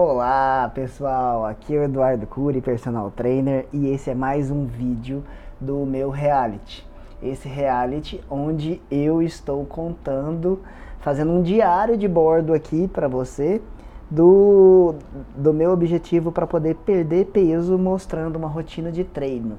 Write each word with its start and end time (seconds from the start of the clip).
Olá 0.00 0.70
pessoal, 0.72 1.44
aqui 1.44 1.74
é 1.74 1.80
o 1.80 1.82
Eduardo 1.82 2.24
Cury, 2.24 2.60
personal 2.60 3.10
trainer, 3.10 3.66
e 3.72 3.88
esse 3.88 4.08
é 4.08 4.14
mais 4.14 4.48
um 4.48 4.64
vídeo 4.64 5.24
do 5.60 5.84
meu 5.84 6.08
reality. 6.08 6.86
Esse 7.20 7.48
reality 7.48 8.20
onde 8.30 8.80
eu 8.92 9.20
estou 9.20 9.66
contando, 9.66 10.60
fazendo 11.00 11.32
um 11.32 11.42
diário 11.42 11.96
de 11.96 12.06
bordo 12.06 12.54
aqui 12.54 12.86
para 12.86 13.08
você 13.08 13.60
do, 14.08 14.94
do 15.34 15.52
meu 15.52 15.72
objetivo 15.72 16.30
para 16.30 16.46
poder 16.46 16.76
perder 16.76 17.24
peso 17.32 17.76
mostrando 17.76 18.36
uma 18.36 18.46
rotina 18.46 18.92
de 18.92 19.02
treino. 19.02 19.58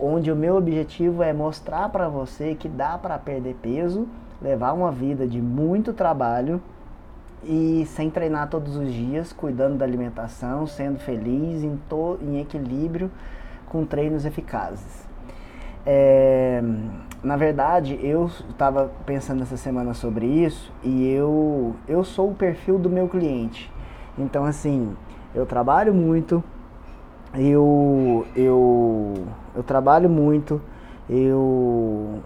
Onde 0.00 0.32
o 0.32 0.36
meu 0.36 0.56
objetivo 0.56 1.22
é 1.22 1.34
mostrar 1.34 1.90
para 1.90 2.08
você 2.08 2.54
que 2.54 2.66
dá 2.66 2.96
para 2.96 3.18
perder 3.18 3.54
peso, 3.60 4.08
levar 4.40 4.72
uma 4.72 4.90
vida 4.90 5.26
de 5.26 5.42
muito 5.42 5.92
trabalho 5.92 6.62
e 7.42 7.84
sem 7.86 8.10
treinar 8.10 8.48
todos 8.48 8.76
os 8.76 8.92
dias, 8.92 9.32
cuidando 9.32 9.76
da 9.76 9.84
alimentação, 9.84 10.66
sendo 10.66 10.98
feliz, 10.98 11.62
em, 11.62 11.76
to, 11.88 12.18
em 12.20 12.40
equilíbrio, 12.40 13.10
com 13.66 13.84
treinos 13.84 14.24
eficazes. 14.24 15.06
É, 15.84 16.62
na 17.22 17.36
verdade, 17.36 17.98
eu 18.02 18.26
estava 18.50 18.90
pensando 19.04 19.42
essa 19.42 19.56
semana 19.56 19.94
sobre 19.94 20.26
isso 20.26 20.72
e 20.82 21.08
eu, 21.08 21.74
eu 21.86 22.02
sou 22.02 22.30
o 22.30 22.34
perfil 22.34 22.78
do 22.78 22.90
meu 22.90 23.08
cliente. 23.08 23.70
Então, 24.18 24.44
assim, 24.44 24.96
eu 25.34 25.46
trabalho 25.46 25.94
muito, 25.94 26.42
eu, 27.34 28.26
eu, 28.34 29.14
eu 29.54 29.62
trabalho 29.62 30.08
muito, 30.08 30.60
eu 31.08 32.20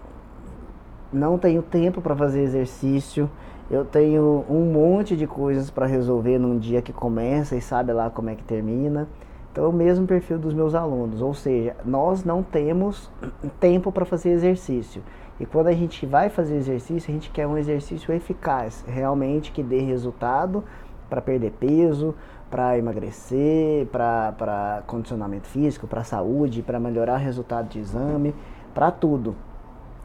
não 1.11 1.37
tenho 1.37 1.61
tempo 1.61 2.01
para 2.01 2.15
fazer 2.15 2.41
exercício, 2.41 3.29
eu 3.71 3.85
tenho 3.85 4.43
um 4.49 4.69
monte 4.69 5.15
de 5.15 5.25
coisas 5.25 5.69
para 5.69 5.85
resolver 5.85 6.37
num 6.37 6.59
dia 6.59 6.81
que 6.81 6.91
começa 6.91 7.55
e 7.55 7.61
sabe 7.61 7.93
lá 7.93 8.09
como 8.09 8.29
é 8.29 8.35
que 8.35 8.43
termina. 8.43 9.07
Então, 9.49 9.63
é 9.63 9.67
o 9.67 9.71
mesmo 9.71 10.05
perfil 10.05 10.37
dos 10.37 10.53
meus 10.53 10.75
alunos, 10.75 11.21
ou 11.21 11.33
seja, 11.33 11.75
nós 11.85 12.25
não 12.25 12.43
temos 12.43 13.09
tempo 13.61 13.89
para 13.89 14.03
fazer 14.03 14.31
exercício. 14.31 15.01
E 15.39 15.45
quando 15.45 15.67
a 15.67 15.73
gente 15.73 16.05
vai 16.05 16.29
fazer 16.29 16.57
exercício, 16.57 17.09
a 17.09 17.13
gente 17.13 17.29
quer 17.29 17.47
um 17.47 17.57
exercício 17.57 18.13
eficaz, 18.13 18.83
realmente 18.85 19.53
que 19.53 19.63
dê 19.63 19.79
resultado 19.79 20.65
para 21.09 21.21
perder 21.21 21.51
peso, 21.51 22.13
para 22.49 22.77
emagrecer, 22.77 23.85
para 23.87 24.83
condicionamento 24.85 25.47
físico, 25.47 25.87
para 25.87 26.03
saúde, 26.03 26.61
para 26.61 26.77
melhorar 26.77 27.17
resultado 27.17 27.69
de 27.69 27.79
exame, 27.79 28.35
para 28.73 28.91
tudo. 28.91 29.33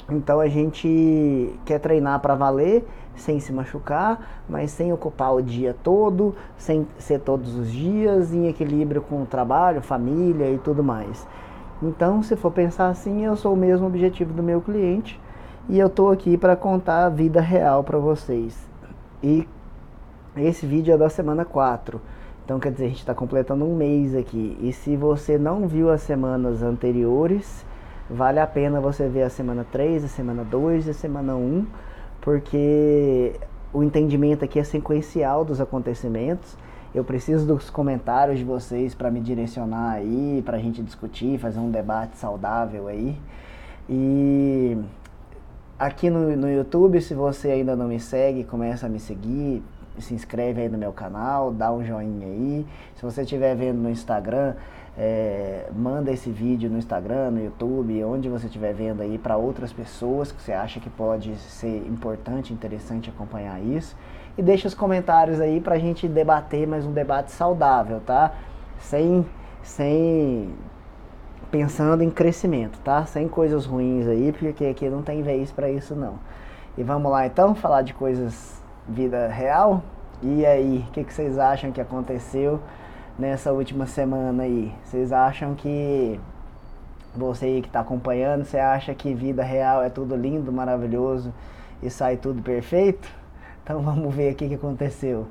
Então 0.09 0.39
a 0.39 0.47
gente 0.47 1.59
quer 1.65 1.81
treinar 1.81 2.21
para 2.21 2.35
valer, 2.35 2.87
sem 3.17 3.41
se 3.41 3.53
machucar, 3.53 4.43
mas 4.48 4.71
sem 4.71 4.93
ocupar 4.93 5.35
o 5.35 5.43
dia 5.43 5.75
todo, 5.83 6.35
sem 6.57 6.87
ser 6.98 7.21
todos 7.21 7.57
os 7.57 7.71
dias, 7.71 8.33
em 8.33 8.47
equilíbrio 8.47 9.03
com 9.03 9.23
o 9.23 9.27
trabalho, 9.27 9.83
família 9.83 10.51
e 10.51 10.59
tudo 10.59 10.85
mais. 10.85 11.27
Então, 11.83 12.23
se 12.23 12.37
for 12.37 12.51
pensar 12.53 12.89
assim, 12.89 13.25
eu 13.25 13.37
sou 13.37 13.53
o 13.53 13.57
mesmo 13.57 13.87
objetivo 13.87 14.33
do 14.33 14.43
meu 14.43 14.61
cliente 14.61 15.21
e 15.69 15.79
eu 15.79 15.89
estou 15.89 16.11
aqui 16.11 16.37
para 16.39 16.57
contar 16.57 17.05
a 17.05 17.09
vida 17.09 17.41
real 17.41 17.83
para 17.83 17.98
vocês. 17.98 18.57
E 19.23 19.47
esse 20.37 20.65
vídeo 20.67 20.95
é 20.95 20.97
da 20.97 21.09
semana 21.09 21.45
4. 21.45 22.01
Então, 22.45 22.61
quer 22.61 22.70
dizer, 22.70 22.85
a 22.85 22.89
gente 22.89 23.01
está 23.01 23.15
completando 23.15 23.65
um 23.65 23.75
mês 23.75 24.15
aqui. 24.15 24.57
E 24.61 24.73
se 24.73 24.97
você 24.97 25.37
não 25.37 25.67
viu 25.67 25.91
as 25.91 26.01
semanas 26.03 26.63
anteriores, 26.63 27.67
vale 28.09 28.41
a 28.41 28.47
pena 28.47 28.81
você 28.81 29.09
ver 29.09 29.23
a 29.23 29.31
semana 29.31 29.67
3, 29.71 30.05
a 30.05 30.09
semana 30.09 30.45
2 30.45 30.87
e 30.87 30.91
a 30.91 30.95
semana 30.95 31.35
1, 31.35 31.67
porque 32.21 33.35
o 33.73 33.83
entendimento 33.83 34.45
aqui 34.45 34.59
é 34.59 34.65
sequencial 34.65 35.45
dos 35.45 35.61
acontecimentos. 35.61 36.57
Eu 36.95 37.05
preciso 37.05 37.47
dos 37.47 37.69
comentários 37.69 38.39
de 38.39 38.45
vocês 38.45 38.95
para 38.95 39.11
me 39.11 39.21
direcionar 39.21 39.93
aí, 39.93 40.43
para 40.45 40.57
a 40.57 40.61
gente 40.61 40.83
discutir, 40.83 41.39
fazer 41.39 41.59
um 41.59 41.71
debate 41.71 42.17
saudável 42.17 42.89
aí. 42.89 43.19
E 43.89 44.79
aqui 45.79 46.09
no, 46.09 46.35
no 46.36 46.51
YouTube, 46.51 47.01
se 47.01 47.13
você 47.13 47.51
ainda 47.51 47.77
não 47.77 47.89
me 47.89 48.01
segue, 48.01 48.45
começa 48.45 48.86
a 48.86 48.89
me 48.89 48.98
seguir, 48.98 49.63
se 49.98 50.14
inscreve 50.14 50.62
aí 50.62 50.68
no 50.68 50.79
meu 50.79 50.92
canal, 50.92 51.52
dá 51.52 51.73
um 51.73 51.84
joinha 51.84 52.27
aí. 52.27 52.67
Se 52.95 53.02
você 53.02 53.23
estiver 53.23 53.55
vendo 53.55 53.79
no 53.79 53.90
Instagram, 53.90 54.55
é, 54.98 55.68
manda 55.74 56.11
esse 56.11 56.30
vídeo 56.30 56.70
no 56.70 56.79
Instagram, 56.79 57.30
no 57.30 57.45
YouTube, 57.45 58.02
onde 58.05 58.29
você 58.29 58.46
estiver 58.46 58.73
vendo 58.73 59.02
aí 59.02 59.18
para 59.18 59.36
outras 59.36 59.73
pessoas 59.73 60.33
que 60.33 60.40
você 60.40 60.52
acha 60.52 60.80
que 60.80 60.89
pode 60.89 61.36
ser 61.36 61.86
importante, 61.86 62.52
interessante 62.52 63.11
acompanhar 63.11 63.61
isso. 63.62 63.96
E 64.39 64.42
deixa 64.42 64.68
os 64.68 64.74
comentários 64.74 65.40
aí 65.40 65.61
para 65.61 65.74
a 65.74 65.79
gente 65.79 66.08
debater 66.08 66.67
mais 66.67 66.85
um 66.86 66.92
debate 66.92 67.30
saudável, 67.30 68.01
tá? 68.05 68.33
Sem, 68.79 69.24
sem 69.62 70.55
pensando 71.51 72.02
em 72.02 72.11
crescimento, 72.11 72.79
tá? 72.80 73.05
Sem 73.06 73.29
coisas 73.29 73.67
ruins 73.67 74.06
aí, 74.06 74.33
porque 74.33 74.64
aqui 74.64 74.89
não 74.89 75.02
tem 75.02 75.23
vez 75.23 75.52
para 75.52 75.70
isso 75.70 75.95
não. 75.95 76.18
E 76.77 76.83
vamos 76.83 77.11
lá 77.11 77.27
então 77.27 77.55
falar 77.55 77.83
de 77.83 77.95
coisas 77.95 78.62
vida 78.89 79.29
real. 79.29 79.83
E 80.23 80.45
aí, 80.47 80.85
o 80.89 80.92
que, 80.92 81.05
que 81.05 81.13
vocês 81.13 81.39
acham 81.39 81.73
que 81.73 81.80
aconteceu? 81.80 82.61
nessa 83.19 83.52
última 83.52 83.86
semana 83.86 84.42
aí? 84.42 84.73
Vocês 84.85 85.13
acham 85.13 85.55
que 85.55 86.20
você 87.14 87.61
que 87.61 87.69
está 87.69 87.80
acompanhando, 87.80 88.45
você 88.45 88.58
acha 88.58 88.95
que 88.95 89.14
vida 89.14 89.42
real 89.42 89.83
é 89.83 89.89
tudo 89.89 90.14
lindo, 90.14 90.52
maravilhoso 90.52 91.33
e 91.83 91.91
sai 91.91 92.17
tudo 92.17 92.42
perfeito? 92.42 93.08
Então 93.63 93.80
vamos 93.83 94.14
ver 94.14 94.33
o 94.33 94.36
que 94.36 94.55
aconteceu. 94.55 95.27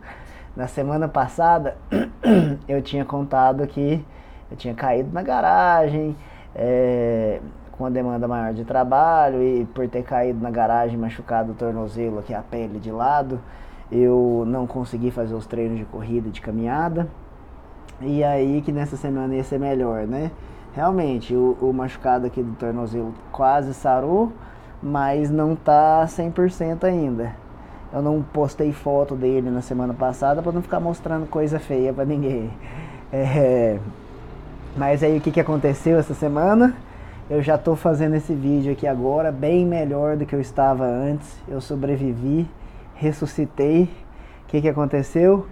Na 0.55 0.67
semana 0.67 1.07
passada 1.07 1.77
eu 2.67 2.81
tinha 2.81 3.05
contado 3.05 3.65
que 3.67 4.03
eu 4.49 4.57
tinha 4.57 4.73
caído 4.73 5.11
na 5.11 5.21
garagem 5.21 6.15
é, 6.55 7.41
com 7.77 7.85
a 7.85 7.89
demanda 7.89 8.27
maior 8.27 8.53
de 8.53 8.63
trabalho 8.63 9.41
e 9.41 9.65
por 9.65 9.87
ter 9.87 10.03
caído 10.03 10.41
na 10.41 10.49
garagem, 10.49 10.97
machucado 10.97 11.51
o 11.51 11.55
tornozelo 11.55 12.19
aqui, 12.19 12.33
a 12.33 12.41
pele 12.41 12.79
de 12.79 12.91
lado, 12.91 13.39
eu 13.91 14.43
não 14.47 14.65
consegui 14.65 15.11
fazer 15.11 15.35
os 15.35 15.45
treinos 15.45 15.77
de 15.77 15.85
corrida 15.85 16.27
e 16.27 16.31
de 16.31 16.41
caminhada. 16.41 17.07
E 18.01 18.23
aí 18.23 18.61
que 18.61 18.71
nessa 18.71 18.97
semana 18.97 19.35
ia 19.35 19.43
ser 19.43 19.59
melhor, 19.59 20.05
né? 20.07 20.31
Realmente, 20.73 21.33
o, 21.33 21.57
o 21.61 21.71
machucado 21.71 22.25
aqui 22.25 22.43
do 22.43 22.53
tornozelo 22.55 23.13
quase 23.31 23.73
sarou, 23.73 24.33
mas 24.83 25.29
não 25.29 25.55
tá 25.55 26.05
100% 26.05 26.83
ainda. 26.83 27.33
Eu 27.93 28.01
não 28.01 28.21
postei 28.21 28.73
foto 28.73 29.15
dele 29.15 29.49
na 29.49 29.61
semana 29.61 29.93
passada 29.93 30.41
para 30.41 30.51
não 30.51 30.61
ficar 30.61 30.81
mostrando 30.81 31.27
coisa 31.27 31.59
feia 31.59 31.93
para 31.93 32.05
ninguém. 32.05 32.51
É, 33.13 33.79
mas 34.75 35.01
aí 35.01 35.17
o 35.19 35.21
que, 35.21 35.31
que 35.31 35.39
aconteceu 35.39 35.97
essa 35.97 36.13
semana? 36.13 36.75
Eu 37.27 37.41
já 37.41 37.55
estou 37.55 37.75
fazendo 37.75 38.15
esse 38.15 38.33
vídeo 38.33 38.71
aqui 38.71 38.85
agora, 38.85 39.31
bem 39.31 39.65
melhor 39.65 40.15
do 40.15 40.25
que 40.25 40.35
eu 40.35 40.41
estava 40.41 40.85
antes. 40.85 41.35
Eu 41.47 41.59
sobrevivi, 41.59 42.47
ressuscitei. 42.93 43.89
O 44.43 44.47
que, 44.47 44.61
que 44.61 44.69
aconteceu? 44.69 45.47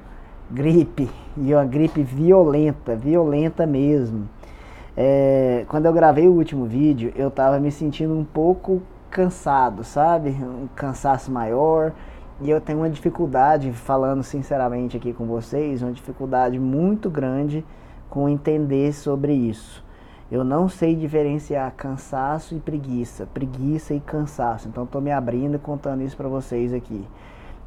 gripe, 0.50 1.10
e 1.36 1.54
uma 1.54 1.66
gripe 1.66 2.04
violenta, 2.04 2.96
violenta 2.96 3.66
mesmo. 3.66 4.30
É, 4.96 5.66
quando 5.68 5.88
eu 5.88 5.94
gravei 5.94 6.28
o 6.28 6.34
último 6.34 6.66
vídeo, 6.66 7.12
eu 7.16 7.32
tava 7.32 7.60
me 7.60 7.72
sentindo 7.72 8.16
um 8.16 8.24
pouco 8.24 8.82
cansado, 9.10 9.84
sabe? 9.84 10.30
Um 10.30 10.68
cansaço 10.76 11.32
maior. 11.32 11.92
E 12.42 12.50
eu 12.50 12.62
tenho 12.62 12.80
uma 12.80 12.90
dificuldade, 12.90 13.72
falando 13.72 14.22
sinceramente 14.22 14.98
aqui 14.98 15.12
com 15.12 15.26
vocês, 15.26 15.82
uma 15.82 15.92
dificuldade 15.92 16.60
muito 16.60 17.10
grande 17.10 17.66
com 18.10 18.30
entender 18.30 18.94
sobre 18.94 19.34
isso. 19.34 19.83
Eu 20.32 20.44
não 20.44 20.68
sei 20.68 20.96
diferenciar 20.96 21.72
cansaço 21.76 22.56
e 22.56 22.60
preguiça, 22.60 23.28
preguiça 23.34 23.94
e 23.94 24.00
cansaço. 24.00 24.68
Então 24.68 24.84
estou 24.84 25.02
me 25.02 25.12
abrindo 25.12 25.56
e 25.56 25.60
contando 25.60 26.02
isso 26.02 26.18
para 26.18 26.28
vocês 26.28 26.74
aqui. 26.74 27.06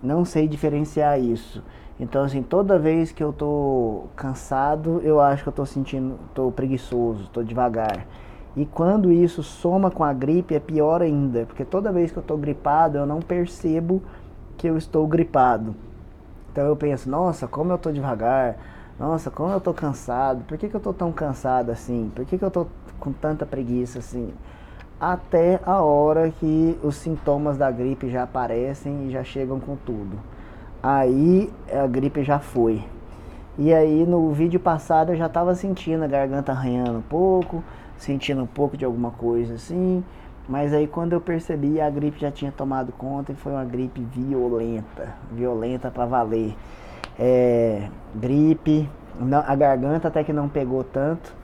Não 0.03 0.25
sei 0.25 0.49
diferenciar 0.49 1.21
isso. 1.21 1.63
Então, 1.99 2.25
assim, 2.25 2.43
toda 2.43 2.79
vez 2.79 3.11
que 3.11 3.23
eu 3.23 3.33
tô 3.33 4.05
cansado, 4.15 5.01
eu 5.03 5.21
acho 5.21 5.43
que 5.43 5.49
eu 5.49 5.53
tô 5.53 5.65
sentindo, 5.65 6.19
tô 6.35 6.51
preguiçoso, 6.51 7.29
tô 7.33 7.43
devagar. 7.43 8.07
E 8.55 8.67
quando 8.67 9.13
isso 9.13 9.43
soma 9.43 9.91
com 9.91 10.05
a 10.05 10.13
gripe, 10.13 10.55
é 10.55 10.61
pior 10.61 11.03
ainda, 11.03 11.47
porque 11.47 11.65
toda 11.65 11.93
vez 11.93 12.11
que 12.11 12.19
eu 12.19 12.23
tô 12.23 12.37
gripado, 12.37 12.99
eu 12.99 13.07
não 13.07 13.21
percebo 13.21 14.03
que 14.57 14.67
eu 14.67 14.77
estou 14.77 15.07
gripado. 15.07 15.75
Então 16.53 16.67
eu 16.67 16.77
penso, 16.77 17.09
nossa, 17.09 17.47
como 17.47 17.73
eu 17.73 17.79
tô 17.79 17.93
devagar, 17.93 18.57
nossa, 18.99 19.31
como 19.31 19.53
eu 19.53 19.61
tô 19.61 19.75
cansado, 19.75 20.45
por 20.45 20.57
que, 20.57 20.69
que 20.69 20.75
eu 20.75 20.81
tô 20.81 20.93
tão 20.93 21.13
cansado 21.13 21.71
assim? 21.71 22.11
Por 22.15 22.25
que, 22.25 22.39
que 22.39 22.45
eu 22.45 22.51
tô 22.51 22.67
com 22.99 23.13
tanta 23.13 23.45
preguiça 23.45 23.99
assim? 23.99 24.33
Até 24.99 25.61
a 25.65 25.83
hora 25.83 26.31
que 26.31 26.79
os 26.83 26.97
sintomas 26.97 27.59
da 27.59 27.71
gripe 27.71 28.09
já 28.09 28.23
aparecem 28.23 29.09
e 29.09 29.11
já 29.11 29.23
chegam 29.23 29.61
com 29.61 29.77
tudo 29.77 30.19
aí 30.87 31.51
a 31.73 31.87
gripe 31.87 32.23
já 32.23 32.39
foi. 32.39 32.85
E 33.59 33.75
aí 33.75 34.07
no 34.07 34.31
vídeo 34.33 34.61
passado 34.61 35.13
eu 35.13 35.17
já 35.17 35.27
estava 35.27 35.55
sentindo 35.55 36.05
a 36.05 36.07
garganta 36.07 36.53
arranhando 36.53 36.99
um 36.99 37.03
pouco, 37.03 37.65
sentindo 37.97 38.43
um 38.43 38.47
pouco 38.47 38.77
de 38.77 38.85
alguma 38.85 39.11
coisa 39.11 39.55
assim. 39.55 40.05
Mas 40.49 40.73
aí 40.73 40.87
quando 40.87 41.13
eu 41.13 41.21
percebi 41.21 41.81
a 41.81 41.91
gripe 41.91 42.21
já 42.21 42.31
tinha 42.31 42.53
tomado 42.53 42.93
conta 42.93 43.33
e 43.33 43.35
foi 43.35 43.53
uma 43.53 43.65
gripe 43.65 44.01
violenta, 44.01 45.15
violenta 45.33 45.91
para 45.91 46.07
valer. 46.07 46.55
É, 47.19 47.89
gripe, 48.15 48.89
não, 49.19 49.43
a 49.47 49.55
garganta 49.55 50.09
até 50.09 50.23
que 50.23 50.33
não 50.33 50.49
pegou 50.49 50.85
tanto, 50.85 51.35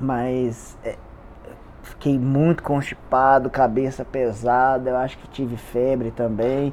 mas 0.00 0.76
é, 0.84 0.96
fiquei 1.82 2.18
muito 2.18 2.62
constipado, 2.62 3.50
cabeça 3.50 4.04
pesada, 4.04 4.90
eu 4.90 4.96
acho 4.96 5.18
que 5.18 5.28
tive 5.28 5.56
febre 5.56 6.10
também. 6.10 6.72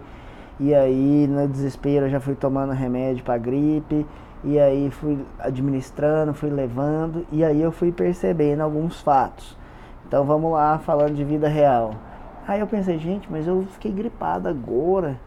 E 0.60 0.74
aí, 0.74 1.28
no 1.28 1.48
desespero, 1.48 2.06
eu 2.06 2.10
já 2.10 2.20
fui 2.20 2.36
tomando 2.36 2.72
remédio 2.72 3.24
para 3.26 3.38
gripe. 3.38 4.06
E 4.44 4.60
aí 4.60 4.92
fui 4.92 5.26
administrando, 5.40 6.34
fui 6.34 6.50
levando. 6.50 7.26
E 7.32 7.44
aí 7.44 7.62
eu 7.62 7.72
fui 7.72 7.92
percebendo 7.92 8.62
alguns 8.62 9.02
fatos. 9.02 9.58
Então 10.08 10.24
vamos 10.24 10.52
lá, 10.54 10.78
falando 10.78 11.16
de 11.16 11.24
vida 11.24 11.48
real. 11.48 11.96
Aí 12.48 12.60
eu 12.60 12.68
pensei, 12.68 13.00
gente, 13.00 13.30
mas 13.30 13.48
eu 13.48 13.66
fiquei 13.72 13.92
gripado 13.92 14.48
agora. 14.48 15.20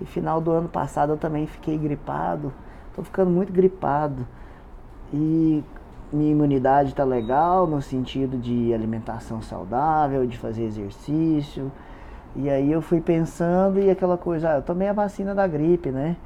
E 0.00 0.04
final 0.04 0.40
do 0.40 0.50
ano 0.50 0.68
passado 0.68 1.12
eu 1.12 1.16
também 1.16 1.46
fiquei 1.46 1.76
gripado. 1.78 2.52
Tô 2.94 3.02
ficando 3.02 3.30
muito 3.30 3.52
gripado. 3.52 4.26
E 5.12 5.62
minha 6.12 6.32
imunidade 6.32 6.94
tá 6.94 7.04
legal 7.04 7.66
no 7.66 7.80
sentido 7.82 8.38
de 8.38 8.72
alimentação 8.72 9.42
saudável, 9.42 10.26
de 10.26 10.38
fazer 10.38 10.64
exercício 10.64 11.70
e 12.38 12.50
aí 12.50 12.70
eu 12.70 12.82
fui 12.82 13.00
pensando 13.00 13.80
e 13.80 13.88
aquela 13.88 14.18
coisa, 14.18 14.50
ah, 14.50 14.56
eu 14.56 14.62
tomei 14.62 14.88
a 14.88 14.92
vacina 14.92 15.34
da 15.34 15.46
gripe, 15.46 15.90
né? 15.90 16.16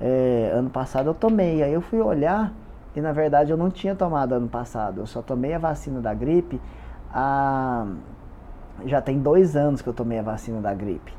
É, 0.00 0.52
ano 0.54 0.70
passado 0.70 1.10
eu 1.10 1.14
tomei. 1.14 1.60
Aí 1.60 1.72
eu 1.72 1.80
fui 1.80 2.00
olhar 2.00 2.52
e 2.94 3.00
na 3.00 3.10
verdade 3.10 3.50
eu 3.50 3.56
não 3.56 3.68
tinha 3.68 3.92
tomado 3.92 4.32
ano 4.32 4.46
passado. 4.48 5.00
Eu 5.00 5.06
só 5.06 5.20
tomei 5.20 5.54
a 5.54 5.58
vacina 5.58 6.00
da 6.00 6.14
gripe 6.14 6.60
há. 7.12 7.84
Já 8.84 9.00
tem 9.00 9.18
dois 9.18 9.56
anos 9.56 9.82
que 9.82 9.88
eu 9.88 9.92
tomei 9.92 10.20
a 10.20 10.22
vacina 10.22 10.60
da 10.60 10.72
gripe. 10.72 11.12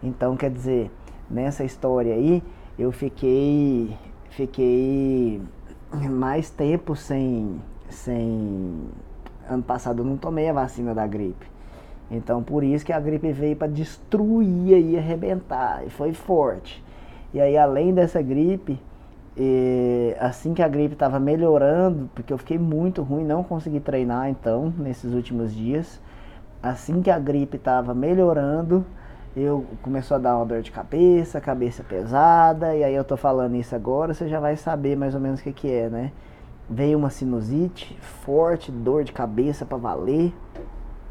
Então 0.00 0.36
quer 0.36 0.50
dizer, 0.50 0.92
nessa 1.30 1.64
história 1.64 2.14
aí, 2.14 2.42
eu 2.78 2.92
fiquei. 2.92 3.96
Fiquei 4.30 5.40
mais 6.10 6.50
tempo 6.50 6.94
sem. 6.94 7.60
sem. 7.88 8.80
Ano 9.48 9.62
passado 9.62 10.02
eu 10.02 10.04
não 10.04 10.16
tomei 10.16 10.48
a 10.48 10.52
vacina 10.52 10.94
da 10.94 11.06
gripe. 11.06 11.46
Então 12.10 12.42
por 12.42 12.62
isso 12.62 12.84
que 12.84 12.92
a 12.92 13.00
gripe 13.00 13.32
veio 13.32 13.56
para 13.56 13.68
destruir 13.68 14.78
e 14.78 14.96
arrebentar, 14.96 15.86
e 15.86 15.90
foi 15.90 16.12
forte. 16.12 16.82
E 17.34 17.40
aí 17.40 17.56
além 17.56 17.92
dessa 17.92 18.22
gripe, 18.22 18.80
assim 20.18 20.54
que 20.54 20.62
a 20.62 20.68
gripe 20.68 20.94
estava 20.94 21.18
melhorando, 21.18 22.08
porque 22.14 22.32
eu 22.32 22.38
fiquei 22.38 22.58
muito 22.58 23.02
ruim, 23.02 23.24
não 23.24 23.42
consegui 23.42 23.80
treinar 23.80 24.28
então 24.28 24.72
nesses 24.78 25.12
últimos 25.12 25.54
dias. 25.54 26.00
Assim 26.62 27.02
que 27.02 27.10
a 27.10 27.18
gripe 27.18 27.56
estava 27.56 27.94
melhorando, 27.94 28.84
eu 29.42 29.64
começou 29.82 30.16
a 30.16 30.18
dar 30.18 30.36
uma 30.36 30.44
dor 30.44 30.62
de 30.62 30.70
cabeça, 30.70 31.40
cabeça 31.40 31.84
pesada, 31.84 32.74
e 32.74 32.82
aí 32.82 32.94
eu 32.94 33.04
tô 33.04 33.16
falando 33.16 33.54
isso 33.54 33.74
agora, 33.74 34.14
você 34.14 34.28
já 34.28 34.40
vai 34.40 34.56
saber 34.56 34.96
mais 34.96 35.14
ou 35.14 35.20
menos 35.20 35.40
o 35.40 35.42
que, 35.42 35.52
que 35.52 35.70
é, 35.70 35.88
né? 35.88 36.12
Veio 36.68 36.98
uma 36.98 37.10
sinusite 37.10 37.96
forte, 38.24 38.70
dor 38.70 39.04
de 39.04 39.12
cabeça 39.12 39.64
para 39.64 39.78
valer. 39.78 40.34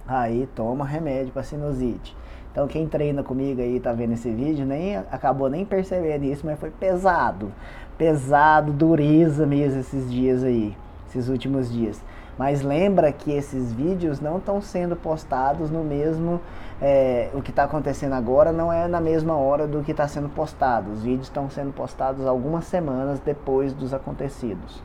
Aí 0.08 0.48
toma 0.56 0.86
remédio 0.86 1.34
para 1.34 1.44
sinusite. 1.44 2.16
Então 2.52 2.68
quem 2.68 2.88
treina 2.88 3.24
comigo 3.24 3.62
aí 3.62 3.80
tá 3.80 3.94
vendo 3.94 4.14
esse 4.14 4.32
vídeo 4.32 4.66
nem 4.66 4.98
acabou 4.98 5.50
nem 5.50 5.64
percebendo 5.64 6.26
isso, 6.26 6.46
mas 6.46 6.60
foi 6.60 6.72
pesado, 6.72 7.52
pesado, 7.98 8.72
dureza 8.72 9.46
mesmo 9.46 9.80
esses 9.80 10.12
dias 10.12 10.44
aí, 10.44 10.76
esses 11.08 11.30
últimos 11.30 11.72
dias. 11.72 12.02
Mas 12.38 12.62
lembra 12.62 13.12
que 13.12 13.31
esses 13.31 13.74
vídeos 13.74 14.19
não 14.22 14.38
estão 14.38 14.62
sendo 14.62 14.95
postados 14.95 15.72
no 15.72 15.84
mesmo. 15.84 16.39
É, 16.80 17.30
o 17.34 17.42
que 17.42 17.50
está 17.50 17.63
acontecendo 17.63 18.13
agora 18.13 18.51
não 18.51 18.72
é 18.72 18.88
na 18.88 19.01
mesma 19.01 19.36
hora 19.36 19.66
do 19.66 19.81
que 19.81 19.92
está 19.92 20.07
sendo 20.07 20.30
postado. 20.30 20.92
Os 20.92 21.01
vídeos 21.01 21.28
estão 21.28 21.50
sendo 21.50 21.74
postados 21.74 22.25
algumas 22.28 22.66
semanas 22.66 23.19
depois 23.19 23.74
dos 23.74 23.94
acontecidos. 23.94 24.84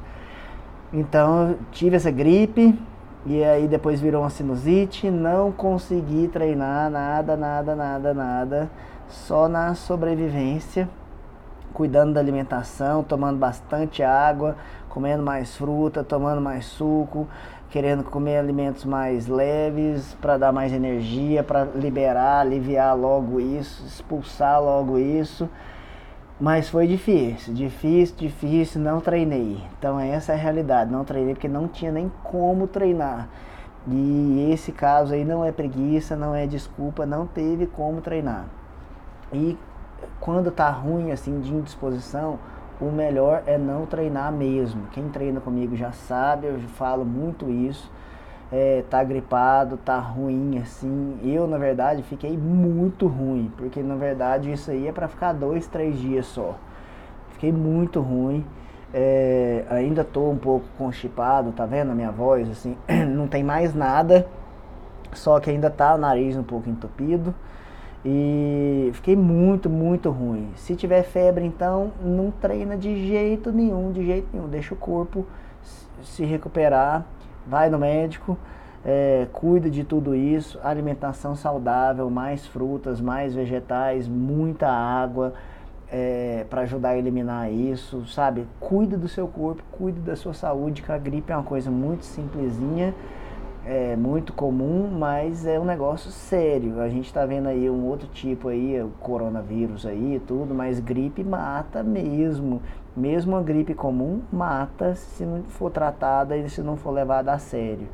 Então 0.93 1.56
tive 1.70 1.96
essa 1.96 2.10
gripe, 2.10 2.78
e 3.25 3.43
aí 3.44 3.69
depois 3.69 4.00
virou 4.00 4.22
uma 4.22 4.31
sinusite, 4.31 5.10
não 5.10 5.52
consegui 5.52 6.28
treinar 6.28 6.90
nada, 6.90 7.37
nada, 7.37 7.76
nada, 7.76 8.12
nada, 8.12 8.70
só 9.08 9.48
na 9.48 9.75
sobrevivência, 9.75 10.88
cuidando 11.72 12.12
da 12.12 12.20
alimentação, 12.20 13.02
tomando 13.02 13.38
bastante 13.38 14.02
água, 14.02 14.56
comendo 14.93 15.23
mais 15.23 15.56
fruta, 15.56 16.05
tomando 16.05 16.41
mais 16.41 16.67
suco, 16.67 17.27
querendo 17.71 18.05
comer 18.05 18.37
alimentos 18.37 18.85
mais 18.85 19.27
leves 19.27 20.15
para 20.21 20.37
dar 20.37 20.53
mais 20.53 20.71
energia, 20.71 21.43
para 21.43 21.65
liberar, 21.65 22.41
aliviar 22.41 22.94
logo 22.94 23.41
isso, 23.41 23.83
expulsar 23.87 24.62
logo 24.62 24.99
isso. 24.99 25.49
Mas 26.39 26.69
foi 26.69 26.87
difícil, 26.87 27.55
difícil, 27.55 28.17
difícil, 28.19 28.83
não 28.83 29.00
treinei. 29.00 29.65
Então 29.79 29.99
essa 29.99 30.33
é 30.33 30.35
a 30.35 30.39
realidade, 30.39 30.93
não 30.93 31.05
treinei 31.05 31.35
porque 31.35 31.49
não 31.49 31.67
tinha 31.67 31.91
nem 31.91 32.12
como 32.23 32.67
treinar. 32.67 33.29
E 33.89 34.50
esse 34.53 34.73
caso 34.73 35.15
aí 35.15 35.25
não 35.25 35.43
é 35.43 35.50
preguiça, 35.50 36.15
não 36.15 36.35
é 36.35 36.47
desculpa, 36.47 37.06
não 37.06 37.27
teve 37.27 37.67
como 37.67 38.03
treinar. 38.03 38.44
E 39.33 39.56
quando 40.21 40.50
tá 40.50 40.69
ruim 40.69 41.11
assim 41.11 41.41
de 41.41 41.50
indisposição, 41.50 42.39
o 42.80 42.90
melhor 42.90 43.42
é 43.46 43.56
não 43.56 43.86
treinar 43.86 44.32
mesmo. 44.32 44.86
Quem 44.92 45.08
treina 45.08 45.40
comigo 45.40 45.76
já 45.76 45.92
sabe, 45.92 46.46
eu 46.46 46.58
falo 46.60 47.04
muito 47.04 47.50
isso 47.50 47.90
é, 48.52 48.84
tá 48.90 49.02
gripado, 49.02 49.78
tá 49.78 49.98
ruim 49.98 50.58
assim. 50.58 51.19
Eu, 51.24 51.46
na 51.46 51.56
verdade, 51.56 52.02
fiquei 52.02 52.36
muito 52.36 53.06
ruim, 53.06 53.50
porque 53.56 53.82
na 53.82 53.94
verdade 53.94 54.52
isso 54.52 54.70
aí 54.70 54.86
é 54.86 54.92
para 54.92 55.08
ficar 55.08 55.32
dois, 55.32 55.66
três 55.66 55.98
dias 55.98 56.26
só. 56.26 56.56
Fiquei 57.30 57.50
muito 57.50 58.00
ruim. 58.00 58.44
É, 58.94 59.64
ainda 59.70 60.04
tô 60.04 60.28
um 60.28 60.36
pouco 60.36 60.66
constipado, 60.76 61.50
tá 61.52 61.64
vendo 61.64 61.92
a 61.92 61.94
minha 61.94 62.10
voz 62.10 62.50
assim? 62.50 62.76
Não 63.08 63.26
tem 63.26 63.42
mais 63.42 63.74
nada, 63.74 64.26
só 65.14 65.40
que 65.40 65.48
ainda 65.48 65.70
tá 65.70 65.94
o 65.94 65.98
nariz 65.98 66.36
um 66.36 66.42
pouco 66.42 66.69
entupido. 66.69 67.34
E 68.04 68.90
fiquei 68.94 69.14
muito, 69.14 69.70
muito 69.70 70.10
ruim. 70.10 70.50
Se 70.56 70.75
tiver 70.75 71.02
febre, 71.02 71.44
então 71.44 71.93
não 72.02 72.31
treina 72.31 72.76
de 72.76 73.06
jeito 73.06 73.52
nenhum, 73.52 73.93
de 73.93 74.04
jeito 74.04 74.28
nenhum. 74.32 74.49
Deixa 74.49 74.75
o 74.75 74.76
corpo 74.76 75.25
se 76.02 76.25
recuperar 76.25 77.06
vai 77.46 77.69
no 77.69 77.78
médico, 77.78 78.37
é, 78.84 79.26
cuida 79.32 79.70
de 79.70 79.84
tudo 79.84 80.14
isso, 80.14 80.58
alimentação 80.62 81.34
saudável, 81.34 82.08
mais 82.10 82.46
frutas, 82.46 83.00
mais 83.00 83.34
vegetais, 83.34 84.08
muita 84.08 84.69
água 84.69 85.34
é, 85.90 86.46
para 86.48 86.62
ajudar 86.62 86.90
a 86.90 86.98
eliminar 86.98 87.52
isso, 87.52 88.06
sabe? 88.06 88.46
Cuida 88.58 88.96
do 88.96 89.08
seu 89.08 89.28
corpo, 89.28 89.62
cuida 89.70 90.00
da 90.00 90.16
sua 90.16 90.34
saúde, 90.34 90.82
que 90.82 90.90
a 90.90 90.98
gripe 90.98 91.32
é 91.32 91.37
uma 91.37 91.44
coisa 91.44 91.70
muito 91.70 92.05
simplesinha, 92.05 92.94
é 93.64 93.94
muito 93.94 94.32
comum, 94.32 94.90
mas 94.90 95.46
é 95.46 95.58
um 95.58 95.64
negócio 95.64 96.10
sério. 96.10 96.81
A 96.81 96.88
gente 96.88 97.06
está 97.06 97.24
vendo 97.24 97.48
aí 97.48 97.70
um 97.70 97.86
outro 97.86 98.08
tipo 98.08 98.48
aí, 98.48 98.81
o 98.82 98.88
coronavírus 99.00 99.86
aí, 99.86 100.20
tudo, 100.26 100.54
mas 100.54 100.81
gripe 100.81 101.22
mata 101.22 101.82
mesmo. 101.82 102.60
Mesmo 102.96 103.36
a 103.36 103.42
gripe 103.42 103.72
comum 103.72 104.20
mata 104.32 104.94
se 104.94 105.24
não 105.24 105.42
for 105.44 105.70
tratada 105.70 106.36
e 106.36 106.48
se 106.50 106.60
não 106.60 106.76
for 106.76 106.90
levada 106.90 107.32
a 107.32 107.38
sério. 107.38 107.88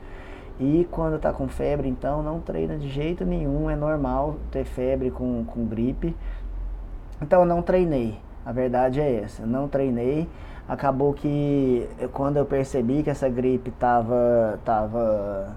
E 0.59 0.89
quando 0.91 1.17
está 1.17 1.33
com 1.33 1.47
febre, 1.47 1.89
então 1.89 2.23
não 2.23 2.41
treina 2.41 2.77
de 2.77 2.89
jeito 2.89 3.25
nenhum, 3.25 3.71
é 3.71 3.77
normal 3.77 4.37
ter 4.51 4.65
febre 4.65 5.11
com, 5.11 5.45
com 5.45 5.67
gripe. 5.67 6.17
Então 7.23 7.45
não 7.45 7.63
treinei, 7.63 8.19
a 8.45 8.51
verdade 8.51 9.01
é 9.01 9.21
essa, 9.21 9.47
não 9.47 9.69
treinei. 9.69 10.29
Acabou 10.69 11.15
que 11.15 11.89
quando 12.13 12.37
eu 12.37 12.45
percebi 12.45 13.03
que 13.03 13.09
essa 13.09 13.29
gripe 13.29 13.71
estava 13.71 14.59
tava 14.65 15.57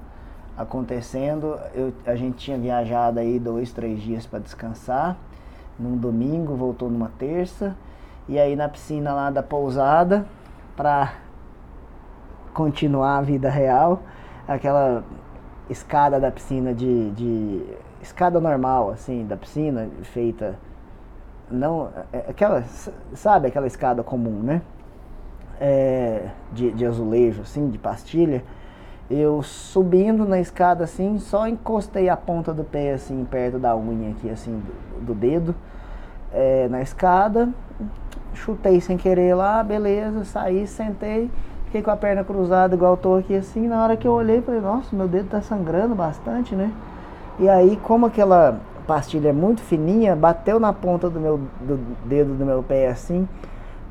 acontecendo, 0.57 1.59
eu, 1.73 1.93
a 2.05 2.15
gente 2.15 2.37
tinha 2.37 2.57
viajado 2.57 3.19
aí 3.19 3.37
dois, 3.37 3.73
três 3.73 3.99
dias 4.01 4.25
para 4.25 4.39
descansar. 4.39 5.17
Num 5.77 5.97
domingo, 5.97 6.55
voltou 6.55 6.89
numa 6.89 7.11
terça 7.17 7.75
e 8.29 8.39
aí 8.39 8.55
na 8.55 8.69
piscina 8.69 9.13
lá 9.13 9.29
da 9.29 9.43
pousada 9.43 10.25
para 10.77 11.13
continuar 12.53 13.17
a 13.17 13.21
vida 13.21 13.49
real, 13.49 14.01
aquela 14.47 15.03
escada 15.69 16.19
da 16.19 16.31
piscina 16.31 16.73
de, 16.73 17.11
de 17.11 17.65
escada 18.01 18.39
normal 18.39 18.91
assim 18.91 19.25
da 19.25 19.37
piscina 19.37 19.89
feita 20.03 20.55
não 21.49 21.89
é, 22.11 22.25
aquela 22.29 22.63
sabe 23.13 23.47
aquela 23.47 23.67
escada 23.67 24.03
comum 24.03 24.41
né 24.43 24.61
é, 25.61 26.25
de, 26.51 26.71
de 26.71 26.85
azulejo 26.85 27.43
assim 27.43 27.69
de 27.69 27.77
pastilha 27.77 28.43
eu 29.09 29.41
subindo 29.43 30.25
na 30.25 30.39
escada 30.39 30.83
assim 30.83 31.19
só 31.19 31.47
encostei 31.47 32.09
a 32.09 32.17
ponta 32.17 32.53
do 32.53 32.63
pé 32.63 32.93
assim 32.93 33.23
perto 33.23 33.59
da 33.59 33.75
unha 33.77 34.09
aqui 34.11 34.29
assim 34.29 34.59
do, 34.59 35.05
do 35.05 35.13
dedo 35.13 35.55
é, 36.33 36.67
na 36.67 36.81
escada 36.81 37.49
chutei 38.33 38.79
sem 38.81 38.97
querer 38.97 39.35
lá, 39.35 39.63
beleza, 39.63 40.23
saí, 40.25 40.65
sentei, 40.67 41.29
fiquei 41.65 41.81
com 41.81 41.91
a 41.91 41.97
perna 41.97 42.23
cruzada 42.23 42.75
igual 42.75 42.93
eu 42.93 42.97
tô 42.97 43.15
aqui 43.15 43.35
assim, 43.35 43.67
na 43.67 43.83
hora 43.83 43.97
que 43.97 44.07
eu 44.07 44.11
olhei, 44.11 44.41
falei, 44.41 44.61
nossa, 44.61 44.95
meu 44.95 45.07
dedo 45.07 45.29
tá 45.29 45.41
sangrando 45.41 45.95
bastante, 45.95 46.55
né? 46.55 46.71
E 47.39 47.49
aí, 47.49 47.77
como 47.83 48.05
aquela 48.05 48.59
pastilha 48.87 49.29
é 49.29 49.33
muito 49.33 49.61
fininha, 49.61 50.15
bateu 50.15 50.59
na 50.59 50.73
ponta 50.73 51.09
do 51.09 51.19
meu 51.19 51.39
do 51.61 51.77
dedo 52.05 52.33
do 52.33 52.45
meu 52.45 52.61
pé 52.61 52.87
assim, 52.87 53.27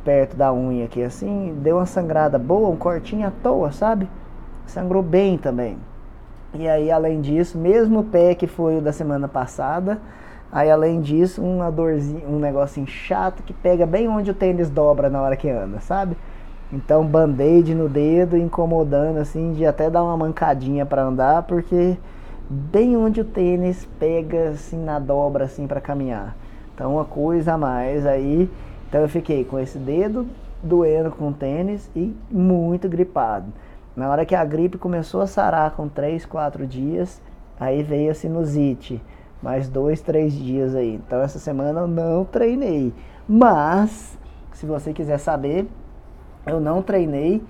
perto 0.04 0.36
da 0.36 0.52
unha 0.52 0.84
aqui 0.84 1.02
assim, 1.02 1.56
deu 1.62 1.76
uma 1.76 1.86
sangrada 1.86 2.38
boa, 2.38 2.68
um 2.68 2.76
cortinho 2.76 3.26
à 3.26 3.30
toa, 3.30 3.72
sabe? 3.72 4.08
Sangrou 4.66 5.02
bem 5.02 5.36
também. 5.36 5.76
E 6.54 6.68
aí, 6.68 6.90
além 6.90 7.20
disso, 7.20 7.56
mesmo 7.56 8.00
o 8.00 8.04
pé 8.04 8.34
que 8.34 8.46
foi 8.46 8.78
o 8.78 8.80
da 8.80 8.92
semana 8.92 9.28
passada, 9.28 10.00
aí 10.50 10.70
além 10.70 11.00
disso, 11.00 11.42
uma 11.42 11.70
dorzinha, 11.70 12.26
um 12.26 12.38
negocinho 12.38 12.86
chato 12.86 13.42
que 13.42 13.52
pega 13.52 13.86
bem 13.86 14.08
onde 14.08 14.30
o 14.30 14.34
tênis 14.34 14.68
dobra 14.68 15.08
na 15.08 15.22
hora 15.22 15.36
que 15.36 15.48
anda, 15.48 15.80
sabe? 15.80 16.16
Então, 16.72 17.04
band-aid 17.04 17.74
no 17.74 17.88
dedo, 17.88 18.36
incomodando 18.36 19.18
assim, 19.18 19.52
de 19.52 19.66
até 19.66 19.90
dar 19.90 20.04
uma 20.04 20.16
mancadinha 20.16 20.86
para 20.86 21.02
andar, 21.02 21.42
porque 21.44 21.96
bem 22.48 22.96
onde 22.96 23.20
o 23.20 23.24
tênis 23.24 23.88
pega 23.98 24.50
assim 24.50 24.76
na 24.76 24.98
dobra 24.98 25.44
assim 25.44 25.66
para 25.66 25.80
caminhar. 25.80 26.36
Então, 26.74 26.94
uma 26.94 27.04
coisa 27.04 27.54
a 27.54 27.58
mais 27.58 28.06
aí. 28.06 28.50
Então, 28.90 29.00
eu 29.00 29.08
fiquei 29.08 29.44
com 29.44 29.58
esse 29.58 29.78
dedo 29.78 30.26
doendo 30.62 31.10
com 31.10 31.28
o 31.28 31.32
tênis 31.32 31.88
e 31.96 32.14
muito 32.30 32.88
gripado. 32.90 33.50
Na 33.96 34.10
hora 34.10 34.26
que 34.26 34.34
a 34.34 34.44
gripe 34.44 34.76
começou 34.76 35.22
a 35.22 35.26
sarar 35.26 35.70
com 35.70 35.88
3, 35.88 36.26
4 36.26 36.66
dias, 36.66 37.22
aí 37.58 37.82
veio 37.82 38.10
a 38.10 38.14
sinusite. 38.14 39.02
Mais 39.42 39.70
dois, 39.70 40.02
três 40.02 40.34
dias 40.34 40.74
aí. 40.74 40.94
Então 40.94 41.20
essa 41.20 41.38
semana 41.38 41.80
eu 41.80 41.86
não 41.88 42.24
treinei. 42.24 42.92
Mas, 43.26 44.18
se 44.52 44.66
você 44.66 44.92
quiser 44.92 45.18
saber, 45.18 45.66
eu 46.46 46.60
não 46.60 46.82
treinei 46.82 47.42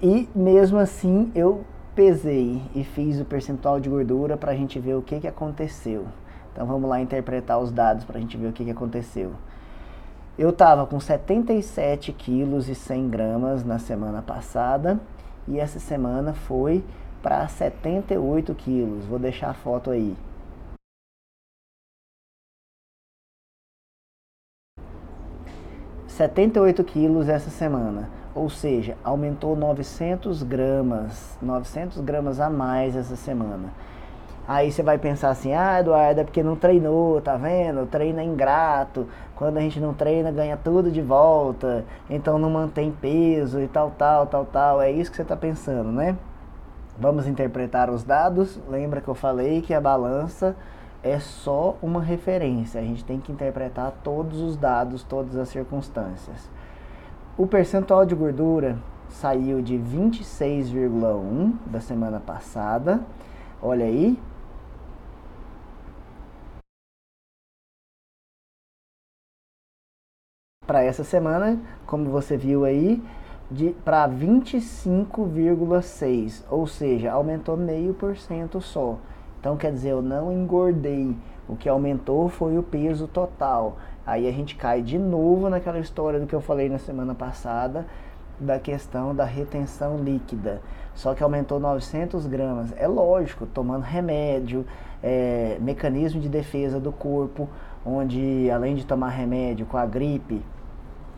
e 0.00 0.28
mesmo 0.34 0.78
assim 0.78 1.30
eu 1.34 1.64
pesei 1.94 2.62
e 2.74 2.84
fiz 2.84 3.20
o 3.20 3.24
percentual 3.24 3.80
de 3.80 3.88
gordura 3.88 4.36
para 4.36 4.52
a 4.52 4.54
gente 4.54 4.78
ver 4.78 4.94
o 4.94 5.02
que, 5.02 5.20
que 5.20 5.28
aconteceu. 5.28 6.06
Então 6.52 6.66
vamos 6.66 6.88
lá 6.88 7.00
interpretar 7.00 7.58
os 7.58 7.72
dados 7.72 8.04
para 8.04 8.18
a 8.18 8.20
gente 8.20 8.36
ver 8.36 8.48
o 8.48 8.52
que, 8.52 8.64
que 8.64 8.70
aconteceu. 8.70 9.32
Eu 10.38 10.48
estava 10.48 10.86
com 10.86 10.98
77 10.98 12.10
quilos 12.12 12.66
e 12.66 12.74
100 12.74 13.10
gramas 13.10 13.64
na 13.64 13.78
semana 13.78 14.22
passada 14.22 14.98
e 15.46 15.60
essa 15.60 15.78
semana 15.78 16.32
foi 16.32 16.82
para 17.22 17.46
78 17.46 18.54
quilos. 18.54 19.04
Vou 19.04 19.18
deixar 19.18 19.50
a 19.50 19.54
foto 19.54 19.90
aí. 19.90 20.16
Setenta 26.06 26.58
e 26.58 26.62
oito 26.62 26.82
quilos 26.82 27.28
essa 27.28 27.50
semana, 27.50 28.08
ou 28.34 28.48
seja, 28.48 28.96
aumentou 29.02 29.56
900 29.56 30.42
gramas, 30.42 31.38
900 31.42 32.00
gramas 32.00 32.38
a 32.40 32.48
mais 32.48 32.96
essa 32.96 33.16
semana. 33.16 33.72
Aí 34.52 34.70
você 34.70 34.82
vai 34.82 34.98
pensar 34.98 35.30
assim, 35.30 35.54
ah, 35.54 35.80
Eduardo, 35.80 36.20
é 36.20 36.24
porque 36.24 36.42
não 36.42 36.56
treinou, 36.56 37.22
tá 37.22 37.36
vendo? 37.38 37.86
Treina 37.86 38.22
ingrato. 38.22 39.08
Quando 39.34 39.56
a 39.56 39.62
gente 39.62 39.80
não 39.80 39.94
treina, 39.94 40.30
ganha 40.30 40.58
tudo 40.58 40.90
de 40.90 41.00
volta. 41.00 41.86
Então 42.10 42.38
não 42.38 42.50
mantém 42.50 42.92
peso 42.92 43.58
e 43.60 43.66
tal, 43.66 43.92
tal, 43.96 44.26
tal, 44.26 44.44
tal. 44.44 44.82
É 44.82 44.90
isso 44.90 45.10
que 45.10 45.16
você 45.16 45.22
está 45.22 45.34
pensando, 45.34 45.90
né? 45.90 46.18
Vamos 46.98 47.26
interpretar 47.26 47.88
os 47.88 48.04
dados. 48.04 48.60
Lembra 48.68 49.00
que 49.00 49.08
eu 49.08 49.14
falei 49.14 49.62
que 49.62 49.72
a 49.72 49.80
balança 49.80 50.54
é 51.02 51.18
só 51.18 51.78
uma 51.80 52.02
referência. 52.02 52.78
A 52.78 52.84
gente 52.84 53.02
tem 53.06 53.18
que 53.18 53.32
interpretar 53.32 53.90
todos 54.04 54.38
os 54.42 54.54
dados, 54.54 55.02
todas 55.02 55.34
as 55.34 55.48
circunstâncias. 55.48 56.50
O 57.38 57.46
percentual 57.46 58.04
de 58.04 58.14
gordura 58.14 58.76
saiu 59.08 59.62
de 59.62 59.78
26,1 59.78 61.54
da 61.64 61.80
semana 61.80 62.20
passada. 62.20 63.00
Olha 63.62 63.86
aí, 63.86 64.18
para 70.66 70.82
essa 70.82 71.04
semana, 71.04 71.60
como 71.86 72.10
você 72.10 72.36
viu 72.36 72.64
aí, 72.64 73.00
para 73.84 74.08
25,6, 74.08 76.42
ou 76.50 76.66
seja, 76.66 77.12
aumentou 77.12 77.56
meio 77.56 77.94
por 77.94 78.16
cento 78.16 78.60
só. 78.60 78.98
Então 79.40 79.56
quer 79.56 79.72
dizer, 79.72 79.90
eu 79.90 80.00
não 80.00 80.32
engordei, 80.32 81.16
o 81.48 81.56
que 81.56 81.68
aumentou 81.68 82.28
foi 82.28 82.56
o 82.56 82.62
peso 82.62 83.08
total. 83.08 83.76
Aí 84.06 84.28
a 84.28 84.32
gente 84.32 84.54
cai 84.56 84.80
de 84.82 84.98
novo 84.98 85.50
naquela 85.50 85.78
história 85.78 86.20
do 86.20 86.26
que 86.26 86.34
eu 86.34 86.40
falei 86.40 86.68
na 86.68 86.78
semana 86.78 87.14
passada, 87.14 87.86
da 88.38 88.58
questão 88.58 89.14
da 89.14 89.24
retenção 89.24 89.98
líquida. 89.98 90.60
Só 90.94 91.14
que 91.14 91.22
aumentou 91.22 91.60
900 91.60 92.26
gramas. 92.26 92.72
É 92.76 92.86
lógico, 92.86 93.46
tomando 93.46 93.82
remédio, 93.82 94.66
é, 95.02 95.56
mecanismo 95.60 96.20
de 96.20 96.28
defesa 96.28 96.78
do 96.78 96.92
corpo, 96.92 97.48
onde 97.84 98.50
além 98.50 98.74
de 98.74 98.86
tomar 98.86 99.08
remédio 99.08 99.66
com 99.66 99.76
a 99.76 99.86
gripe, 99.86 100.42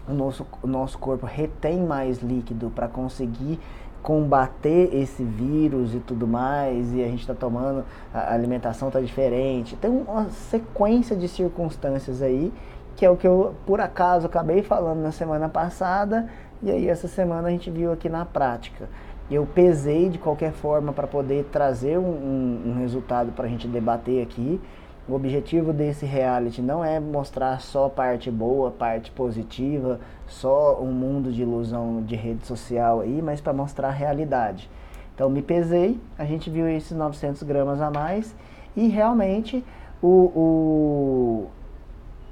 o 0.08 0.12
nosso, 0.12 0.46
o 0.62 0.66
nosso 0.66 0.98
corpo 0.98 1.26
retém 1.26 1.82
mais 1.82 2.22
líquido 2.22 2.70
para 2.70 2.88
conseguir 2.88 3.58
combater 4.02 4.94
esse 4.94 5.24
vírus 5.24 5.94
e 5.94 5.98
tudo 5.98 6.26
mais, 6.26 6.92
e 6.92 7.02
a 7.02 7.06
gente 7.06 7.20
está 7.20 7.34
tomando, 7.34 7.84
a 8.12 8.34
alimentação 8.34 8.88
está 8.88 9.00
diferente. 9.00 9.76
Tem 9.76 9.90
uma 9.90 10.28
sequência 10.28 11.16
de 11.16 11.26
circunstâncias 11.26 12.20
aí, 12.20 12.52
que 12.96 13.06
é 13.06 13.10
o 13.10 13.16
que 13.16 13.26
eu, 13.26 13.54
por 13.64 13.80
acaso, 13.80 14.26
acabei 14.26 14.62
falando 14.62 15.00
na 15.00 15.10
semana 15.10 15.48
passada, 15.48 16.28
e 16.62 16.70
aí 16.70 16.86
essa 16.86 17.08
semana 17.08 17.48
a 17.48 17.50
gente 17.50 17.70
viu 17.70 17.92
aqui 17.92 18.10
na 18.10 18.26
prática. 18.26 18.90
Eu 19.30 19.46
pesei 19.46 20.10
de 20.10 20.18
qualquer 20.18 20.52
forma 20.52 20.92
para 20.92 21.06
poder 21.06 21.44
trazer 21.50 21.98
um, 21.98 22.02
um, 22.02 22.62
um 22.66 22.78
resultado 22.78 23.32
para 23.32 23.46
a 23.46 23.48
gente 23.48 23.66
debater 23.66 24.22
aqui. 24.22 24.60
O 25.06 25.14
objetivo 25.14 25.70
desse 25.70 26.06
reality 26.06 26.62
não 26.62 26.82
é 26.82 26.98
mostrar 26.98 27.60
só 27.60 27.90
parte 27.90 28.30
boa, 28.30 28.70
parte 28.70 29.10
positiva, 29.10 30.00
só 30.26 30.80
um 30.80 30.92
mundo 30.92 31.30
de 31.30 31.42
ilusão 31.42 32.02
de 32.02 32.16
rede 32.16 32.46
social 32.46 33.00
aí, 33.00 33.20
mas 33.20 33.38
para 33.38 33.52
mostrar 33.52 33.88
a 33.88 33.92
realidade. 33.92 34.70
Então 35.14 35.28
me 35.28 35.42
pesei, 35.42 36.00
a 36.18 36.24
gente 36.24 36.48
viu 36.48 36.66
esses 36.66 36.96
900 36.96 37.42
gramas 37.42 37.82
a 37.82 37.90
mais 37.90 38.34
e 38.74 38.88
realmente 38.88 39.62
o, 40.02 40.08
o, 40.08 41.46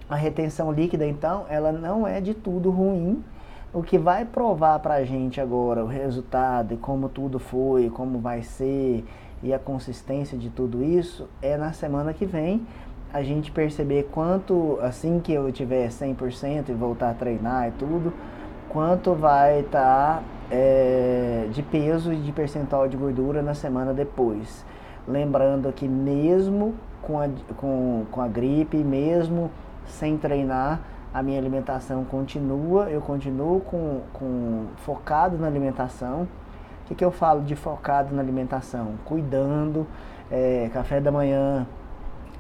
a 0.09 0.17
retenção 0.17 0.73
líquida 0.73 1.07
então 1.07 1.45
ela 1.51 1.73
não 1.73 2.07
é 2.07 2.23
de 2.23 2.33
tudo 2.33 2.71
ruim. 2.71 3.23
O 3.75 3.83
que 3.83 3.99
vai 3.99 4.25
provar 4.25 4.79
para 4.79 4.95
a 4.95 5.05
gente 5.05 5.41
agora 5.41 5.85
o 5.85 5.87
resultado 5.87 6.73
e 6.73 6.77
como 6.79 7.09
tudo 7.09 7.39
foi, 7.39 7.91
como 7.91 8.19
vai 8.19 8.43
ser 8.43 9.05
e 9.43 9.53
a 9.53 9.59
consistência 9.59 10.39
de 10.39 10.49
tudo 10.49 10.83
isso 10.83 11.29
é 11.41 11.57
na 11.57 11.73
semana 11.73 12.13
que 12.13 12.25
vem 12.25 12.67
a 13.13 13.23
gente 13.23 13.51
perceber 13.51 14.09
quanto, 14.11 14.79
assim 14.81 15.21
que 15.21 15.33
eu 15.33 15.51
tiver 15.53 15.89
100% 15.89 16.71
e 16.71 16.73
voltar 16.73 17.11
a 17.11 17.15
treinar 17.15 17.69
e 17.69 17.73
tudo, 17.73 18.13
quanto 18.69 19.13
vai 19.13 19.61
estar 19.61 20.17
tá, 20.17 20.23
é, 20.51 21.47
de 21.53 21.63
peso 21.63 22.13
e 22.13 22.17
de 22.17 22.33
percentual 22.33 22.89
de 22.89 22.97
gordura 22.97 23.43
na 23.43 23.55
semana 23.55 23.93
depois. 23.93 24.65
Lembrando 25.07 25.71
que 25.73 25.87
mesmo 25.87 26.75
com 27.03 27.21
a, 27.21 27.29
com, 27.57 28.07
com 28.11 28.21
a 28.23 28.29
gripe, 28.29 28.79
mesmo 28.79 29.51
sem 29.87 30.17
treinar, 30.17 30.81
a 31.13 31.23
minha 31.23 31.39
alimentação 31.39 32.05
continua, 32.05 32.89
eu 32.89 33.03
continuo 33.03 33.61
com, 33.61 34.01
com 34.15 34.65
focado 34.77 35.37
na 35.37 35.47
alimentação, 35.47 36.27
o 36.83 36.89
que, 36.89 36.95
que 36.95 37.05
eu 37.05 37.11
falo 37.11 37.43
de 37.43 37.55
focado 37.55 38.15
na 38.15 38.21
alimentação? 38.21 38.95
Cuidando, 39.05 39.87
é, 40.31 40.69
café 40.73 41.01
da 41.01 41.13
manhã, 41.13 41.67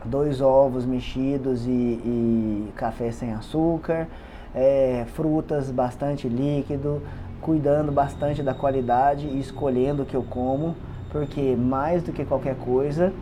dois 0.04 0.40
ovos 0.40 0.84
mexidos 0.84 1.66
e, 1.66 1.70
e 1.70 2.72
café 2.75 3.11
sem 3.12 3.32
açúcar, 3.32 4.08
é, 4.54 5.04
frutas 5.14 5.70
bastante 5.70 6.28
líquido, 6.28 7.02
cuidando 7.40 7.92
bastante 7.92 8.42
da 8.42 8.52
qualidade 8.52 9.26
e 9.26 9.38
escolhendo 9.40 10.02
o 10.02 10.06
que 10.06 10.16
eu 10.16 10.22
como, 10.22 10.75
porque 11.11 11.56
mais 11.56 12.02
do 12.02 12.12
que 12.12 12.25
qualquer 12.25 12.56
coisa, 12.56 13.12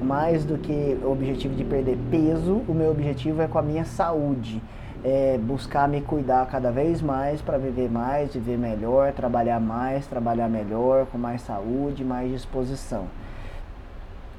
mais 0.00 0.44
do 0.44 0.58
que 0.58 0.98
o 1.02 1.10
objetivo 1.10 1.54
de 1.54 1.64
perder 1.64 1.98
peso, 2.10 2.62
o 2.68 2.72
meu 2.74 2.90
objetivo 2.90 3.42
é 3.42 3.48
com 3.48 3.58
a 3.58 3.62
minha 3.62 3.84
saúde 3.84 4.62
é, 5.04 5.38
buscar 5.38 5.88
me 5.88 6.00
cuidar 6.00 6.46
cada 6.46 6.70
vez 6.70 7.00
mais 7.00 7.40
para 7.40 7.58
viver 7.58 7.90
mais, 7.90 8.34
viver 8.34 8.58
melhor, 8.58 9.12
trabalhar 9.12 9.60
mais, 9.60 10.06
trabalhar 10.06 10.48
melhor, 10.48 11.06
com 11.06 11.18
mais 11.18 11.42
saúde, 11.42 12.04
mais 12.04 12.30
disposição. 12.30 13.04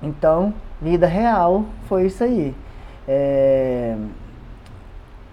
Então, 0.01 0.53
vida 0.81 1.07
real 1.07 1.65
foi 1.87 2.05
isso 2.05 2.23
aí. 2.23 2.55
É, 3.07 3.95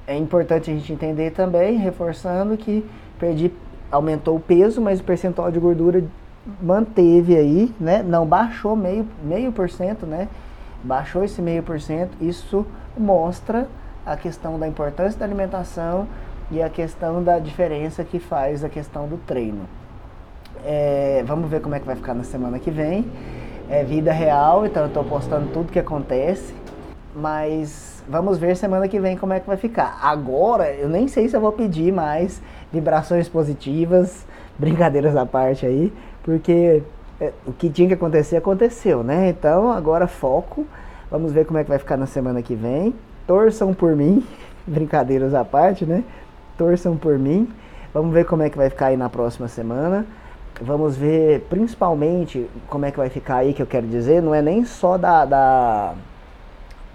é 0.06 0.16
importante 0.16 0.70
a 0.70 0.74
gente 0.74 0.92
entender 0.92 1.32
também, 1.32 1.76
reforçando 1.76 2.56
que 2.56 2.88
perdi, 3.18 3.52
aumentou 3.90 4.36
o 4.36 4.40
peso, 4.40 4.80
mas 4.80 5.00
o 5.00 5.04
percentual 5.04 5.50
de 5.50 5.58
gordura 5.58 6.04
manteve 6.62 7.36
aí, 7.36 7.74
né? 7.78 8.02
Não 8.02 8.24
baixou 8.24 8.76
meio, 8.76 9.06
meio 9.22 9.50
por 9.50 9.68
cento, 9.68 10.06
né? 10.06 10.28
Baixou 10.82 11.24
esse 11.24 11.42
meio 11.42 11.62
por 11.62 11.80
cento. 11.80 12.16
Isso 12.20 12.64
mostra 12.96 13.68
a 14.06 14.16
questão 14.16 14.58
da 14.58 14.68
importância 14.68 15.18
da 15.18 15.26
alimentação 15.26 16.06
e 16.50 16.62
a 16.62 16.70
questão 16.70 17.22
da 17.22 17.40
diferença 17.40 18.04
que 18.04 18.20
faz 18.20 18.64
a 18.64 18.68
questão 18.68 19.08
do 19.08 19.16
treino. 19.16 19.68
É, 20.64 21.24
vamos 21.26 21.50
ver 21.50 21.60
como 21.60 21.74
é 21.74 21.80
que 21.80 21.86
vai 21.86 21.96
ficar 21.96 22.14
na 22.14 22.22
semana 22.22 22.58
que 22.58 22.70
vem. 22.70 23.04
É 23.68 23.82
vida 23.82 24.12
real, 24.12 24.64
então 24.64 24.84
eu 24.84 24.88
estou 24.88 25.02
postando 25.02 25.48
tudo 25.52 25.72
que 25.72 25.78
acontece, 25.78 26.54
mas 27.14 28.02
vamos 28.08 28.38
ver 28.38 28.56
semana 28.56 28.86
que 28.86 29.00
vem 29.00 29.16
como 29.16 29.32
é 29.32 29.40
que 29.40 29.46
vai 29.46 29.56
ficar. 29.56 29.98
Agora, 30.00 30.72
eu 30.72 30.88
nem 30.88 31.08
sei 31.08 31.28
se 31.28 31.36
eu 31.36 31.40
vou 31.40 31.50
pedir 31.50 31.92
mais 31.92 32.40
vibrações 32.72 33.28
positivas, 33.28 34.24
brincadeiras 34.56 35.16
à 35.16 35.26
parte 35.26 35.66
aí, 35.66 35.92
porque 36.22 36.80
é, 37.20 37.32
o 37.44 37.52
que 37.52 37.68
tinha 37.68 37.88
que 37.88 37.94
acontecer 37.94 38.36
aconteceu, 38.36 39.02
né? 39.02 39.30
Então, 39.30 39.72
agora 39.72 40.06
foco. 40.06 40.64
Vamos 41.10 41.32
ver 41.32 41.44
como 41.44 41.58
é 41.58 41.64
que 41.64 41.68
vai 41.68 41.78
ficar 41.78 41.96
na 41.96 42.06
semana 42.06 42.42
que 42.42 42.54
vem. 42.54 42.94
Torçam 43.26 43.74
por 43.74 43.94
mim, 43.96 44.24
brincadeiras 44.66 45.34
à 45.34 45.44
parte, 45.44 45.84
né? 45.84 46.04
Torçam 46.56 46.96
por 46.96 47.18
mim. 47.18 47.48
Vamos 47.92 48.12
ver 48.12 48.24
como 48.24 48.42
é 48.42 48.50
que 48.50 48.56
vai 48.56 48.68
ficar 48.70 48.86
aí 48.86 48.96
na 48.96 49.08
próxima 49.08 49.48
semana. 49.48 50.06
Vamos 50.60 50.96
ver 50.96 51.40
principalmente 51.50 52.48
como 52.68 52.86
é 52.86 52.90
que 52.90 52.96
vai 52.96 53.10
ficar 53.10 53.36
aí, 53.36 53.52
que 53.52 53.60
eu 53.60 53.66
quero 53.66 53.86
dizer, 53.86 54.22
não 54.22 54.34
é 54.34 54.40
nem 54.40 54.64
só 54.64 54.96
da, 54.96 55.24
da 55.24 55.94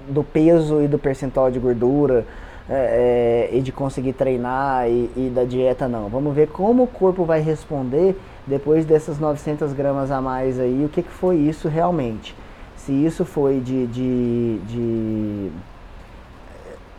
do 0.08 0.24
peso 0.24 0.82
e 0.82 0.88
do 0.88 0.98
percentual 0.98 1.52
de 1.52 1.60
gordura 1.60 2.26
é, 2.70 3.50
é, 3.52 3.58
e 3.58 3.62
de 3.62 3.72
conseguir 3.72 4.14
treinar 4.14 4.88
e, 4.88 5.12
e, 5.16 5.32
da 5.34 5.44
dieta 5.44 5.88
não. 5.88 6.08
Vamos 6.10 6.34
ver 6.34 6.48
como 6.48 6.84
o 6.84 6.88
corpo 6.88 7.26
vai 7.26 7.42
responder 7.42 8.20
depois 8.48 8.86
dessas 8.86 9.20
900 9.20 9.74
gramas 9.74 10.10
a 10.10 10.22
mais 10.22 10.60
aí, 10.60 10.84
o 10.86 10.90
que, 10.90 11.04
que 11.04 11.12
foi 11.12 11.36
isso 11.36 11.68
realmente. 11.68 12.36
Se 12.78 12.92
isso 12.92 13.26
foi 13.26 13.60
de, 13.60 13.86
de, 13.88 14.58
de 14.60 15.52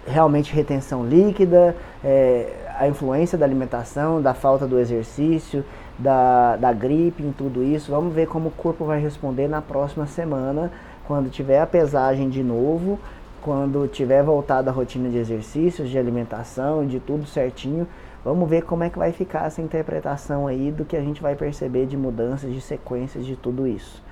realmente 0.07 0.53
retenção 0.53 1.07
líquida, 1.07 1.77
é, 2.05 2.53
a 2.79 2.89
influência 2.89 3.39
da 3.39 3.45
alimentação, 3.45 4.21
da 4.21 4.35
falta 4.35 4.67
do 4.67 4.79
exercício, 4.79 5.65
da, 5.99 6.57
da 6.57 6.73
gripe, 6.73 7.23
em 7.23 7.33
tudo 7.33 7.63
isso. 7.63 7.91
Vamos 7.91 8.13
ver 8.13 8.27
como 8.27 8.49
o 8.49 8.53
corpo 8.53 8.85
vai 8.85 9.01
responder 9.01 9.49
na 9.49 9.63
próxima 9.63 10.07
semana, 10.07 10.73
quando 11.07 11.31
tiver 11.31 11.61
a 11.61 11.67
pesagem 11.67 12.29
de 12.29 12.43
novo, 12.43 12.99
quando 13.41 13.87
tiver 13.89 14.23
voltado 14.23 14.71
a 14.71 14.73
rotina 14.73 15.09
de 15.09 15.19
exercícios, 15.19 15.89
de 15.89 15.99
alimentação, 15.99 16.87
de 16.87 16.99
tudo 17.01 17.27
certinho. 17.27 17.87
Vamos 18.25 18.49
ver 18.49 18.63
como 18.63 18.85
é 18.85 18.91
que 18.91 18.99
vai 18.99 19.11
ficar 19.13 19.47
essa 19.47 19.61
interpretação 19.61 20.47
aí 20.47 20.71
do 20.71 20.85
que 20.85 20.97
a 20.97 21.01
gente 21.01 21.21
vai 21.21 21.35
perceber 21.35 21.87
de 21.87 21.97
mudanças, 21.97 22.53
de 22.53 22.61
sequências 22.61 23.27
de 23.27 23.35
tudo 23.35 23.67
isso. 23.67 24.03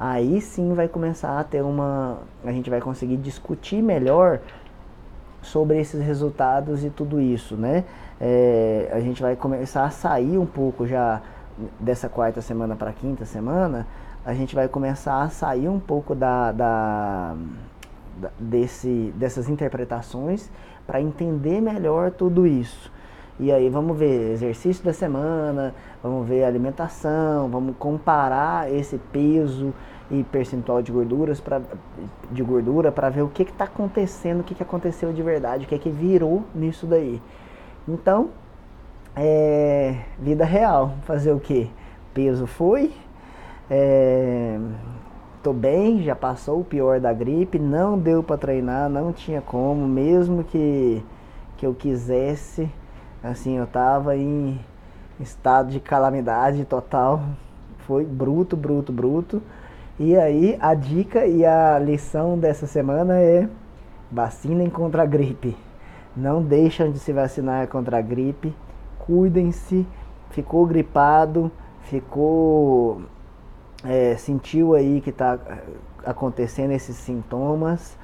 Aí 0.00 0.40
sim 0.40 0.74
vai 0.74 0.88
começar 0.88 1.38
a 1.38 1.44
ter 1.44 1.62
uma. 1.62 2.18
A 2.44 2.50
gente 2.50 2.68
vai 2.68 2.80
conseguir 2.80 3.16
discutir 3.18 3.80
melhor 3.80 4.40
sobre 5.42 5.80
esses 5.80 6.00
resultados 6.00 6.84
e 6.84 6.90
tudo 6.90 7.20
isso, 7.20 7.56
né? 7.56 7.84
É, 8.20 8.88
a 8.92 9.00
gente 9.00 9.20
vai 9.20 9.36
começar 9.36 9.84
a 9.84 9.90
sair 9.90 10.38
um 10.38 10.46
pouco 10.46 10.86
já 10.86 11.20
dessa 11.78 12.08
quarta 12.08 12.40
semana 12.40 12.74
para 12.76 12.92
quinta 12.92 13.24
semana, 13.24 13.86
a 14.24 14.32
gente 14.32 14.54
vai 14.54 14.68
começar 14.68 15.22
a 15.22 15.28
sair 15.28 15.68
um 15.68 15.80
pouco 15.80 16.14
da, 16.14 16.52
da, 16.52 17.34
da 18.16 18.30
desse, 18.38 19.12
dessas 19.16 19.48
interpretações 19.48 20.48
para 20.86 21.00
entender 21.00 21.60
melhor 21.60 22.12
tudo 22.12 22.46
isso. 22.46 22.90
E 23.40 23.50
aí 23.50 23.68
vamos 23.68 23.98
ver 23.98 24.32
exercício 24.32 24.84
da 24.84 24.92
semana, 24.92 25.74
vamos 26.02 26.28
ver 26.28 26.44
alimentação, 26.44 27.48
vamos 27.48 27.74
comparar 27.76 28.72
esse 28.72 28.98
peso 28.98 29.74
e 30.12 30.22
percentual 30.24 30.82
de 30.82 30.92
gorduras 30.92 31.40
pra, 31.40 31.60
de 32.30 32.42
gordura 32.42 32.92
para 32.92 33.08
ver 33.08 33.22
o 33.22 33.28
que 33.28 33.42
está 33.42 33.64
acontecendo, 33.64 34.40
o 34.40 34.44
que, 34.44 34.54
que 34.54 34.62
aconteceu 34.62 35.10
de 35.10 35.22
verdade, 35.22 35.64
o 35.64 35.68
que, 35.68 35.78
que 35.78 35.88
virou 35.88 36.44
nisso 36.54 36.86
daí. 36.86 37.20
Então, 37.88 38.28
é, 39.16 39.96
vida 40.18 40.44
real. 40.44 40.92
Fazer 41.04 41.32
o 41.32 41.40
que? 41.40 41.70
Peso 42.12 42.46
foi. 42.46 42.92
É, 43.70 44.58
tô 45.42 45.52
bem, 45.54 46.02
já 46.02 46.14
passou 46.14 46.60
o 46.60 46.64
pior 46.64 47.00
da 47.00 47.12
gripe, 47.12 47.58
não 47.58 47.98
deu 47.98 48.22
para 48.22 48.36
treinar, 48.36 48.90
não 48.90 49.14
tinha 49.14 49.40
como, 49.40 49.88
mesmo 49.88 50.44
que, 50.44 51.02
que 51.56 51.64
eu 51.64 51.72
quisesse, 51.72 52.68
assim, 53.24 53.56
eu 53.56 53.66
tava 53.66 54.14
em 54.14 54.60
estado 55.18 55.70
de 55.70 55.80
calamidade 55.80 56.66
total, 56.66 57.22
foi 57.86 58.04
bruto, 58.04 58.56
bruto, 58.56 58.92
bruto. 58.92 59.42
E 60.00 60.16
aí 60.16 60.56
a 60.60 60.74
dica 60.74 61.26
e 61.26 61.44
a 61.44 61.78
lição 61.78 62.38
dessa 62.38 62.66
semana 62.66 63.20
é 63.20 63.48
vacinem 64.10 64.70
contra 64.70 65.02
a 65.02 65.06
gripe. 65.06 65.56
Não 66.16 66.42
deixam 66.42 66.90
de 66.90 66.98
se 66.98 67.12
vacinar 67.12 67.68
contra 67.68 67.98
a 67.98 68.00
gripe. 68.00 68.54
Cuidem-se. 68.98 69.86
Ficou 70.30 70.66
gripado, 70.66 71.50
ficou. 71.82 73.02
É, 73.84 74.16
sentiu 74.16 74.74
aí 74.74 75.00
que 75.00 75.10
está 75.10 75.38
é, 75.46 75.58
acontecendo 76.06 76.70
esses 76.72 76.96
sintomas. 76.96 77.96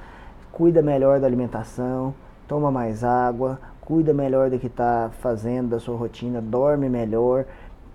Cuida 0.51 0.81
melhor 0.81 1.19
da 1.19 1.27
alimentação, 1.27 2.13
toma 2.47 2.69
mais 2.69 3.03
água, 3.03 3.59
cuida 3.79 4.13
melhor 4.13 4.49
do 4.49 4.59
que 4.59 4.67
está 4.67 5.09
fazendo 5.21 5.69
da 5.69 5.79
sua 5.79 5.95
rotina, 5.95 6.41
dorme 6.41 6.89
melhor, 6.89 7.45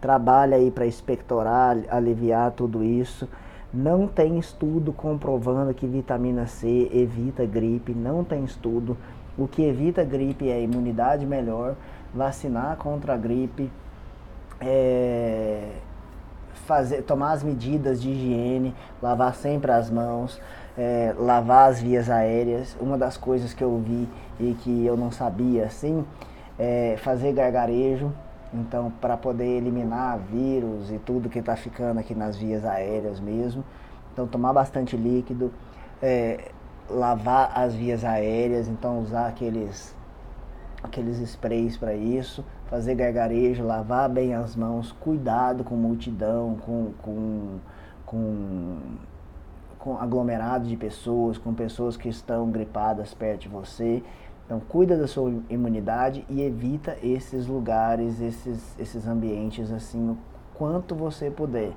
trabalha 0.01 0.57
aí 0.57 0.71
para 0.71 0.87
expectorar, 0.87 1.77
aliviar 1.91 2.53
tudo 2.53 2.83
isso. 2.83 3.29
Não 3.75 4.07
tem 4.07 4.39
estudo 4.39 4.93
comprovando 4.93 5.75
que 5.75 5.85
vitamina 5.85 6.47
C 6.47 6.89
evita 6.95 7.45
gripe, 7.45 7.93
não 7.93 8.23
tem 8.23 8.45
estudo. 8.45 8.97
O 9.37 9.49
que 9.49 9.65
evita 9.65 10.05
gripe 10.05 10.49
é 10.49 10.63
imunidade 10.63 11.27
melhor, 11.27 11.75
vacinar 12.15 12.77
contra 12.77 13.15
a 13.15 13.17
gripe, 13.17 13.69
é, 14.61 15.71
fazer, 16.53 17.03
tomar 17.03 17.33
as 17.33 17.43
medidas 17.43 18.01
de 18.01 18.11
higiene, 18.11 18.73
lavar 19.03 19.35
sempre 19.35 19.73
as 19.73 19.91
mãos, 19.91 20.41
é, 20.79 21.13
lavar 21.19 21.69
as 21.69 21.83
vias 21.83 22.09
aéreas. 22.09 22.77
Uma 22.81 22.97
das 22.97 23.17
coisas 23.17 23.53
que 23.53 23.65
eu 23.65 23.77
vi 23.79 24.09
e 24.39 24.55
que 24.55 24.87
eu 24.87 24.97
não 24.97 25.11
sabia 25.11 25.65
assim, 25.65 26.05
é 26.57 26.95
fazer 26.99 27.33
gargarejo. 27.33 28.13
Então, 28.55 28.91
para 29.01 29.17
poder 29.17 29.59
eliminar 29.59 30.19
vírus 30.19 30.91
e 30.91 30.99
tudo 30.99 31.29
que 31.29 31.41
está 31.41 31.57
ficando 31.57 31.99
aqui 31.99 32.15
nas 32.15 32.37
vias 32.37 32.65
aéreas 32.65 33.19
mesmo. 33.19 33.65
Então, 34.13 34.27
tomar 34.27 34.53
bastante 34.53 34.97
líquido. 34.97 35.53
É, 36.01 36.53
lavar 36.89 37.53
as 37.55 37.75
vias 37.75 38.05
aéreas, 38.05 38.69
então 38.69 39.01
usar 39.01 39.29
aqueles 39.29 39.95
aqueles 40.83 41.19
sprays 41.19 41.79
para 41.79 41.95
isso, 41.95 42.45
fazer 42.69 42.95
gargarejo, 42.95 43.65
lavar 43.65 44.07
bem 44.07 44.35
as 44.35 44.55
mãos, 44.55 44.93
cuidado 44.93 45.65
com 45.65 45.75
multidão, 45.77 46.57
com, 46.61 46.93
com, 47.01 47.59
com, 48.05 48.79
com 49.79 50.59
de 50.63 50.77
pessoas, 50.77 51.39
com 51.39 51.55
pessoas 51.55 51.97
que 51.97 52.07
estão 52.07 52.51
gripadas 52.51 53.15
perto 53.15 53.41
de 53.41 53.49
você. 53.49 54.03
Então 54.45 54.61
cuida 54.61 54.97
da 54.97 55.07
sua 55.07 55.33
imunidade 55.49 56.25
e 56.29 56.43
evita 56.43 56.97
esses 57.03 57.47
lugares, 57.47 58.21
esses, 58.21 58.79
esses 58.79 59.07
ambientes 59.07 59.73
assim 59.73 60.11
o 60.11 60.19
quanto 60.55 60.95
você 60.95 61.31
puder. 61.31 61.73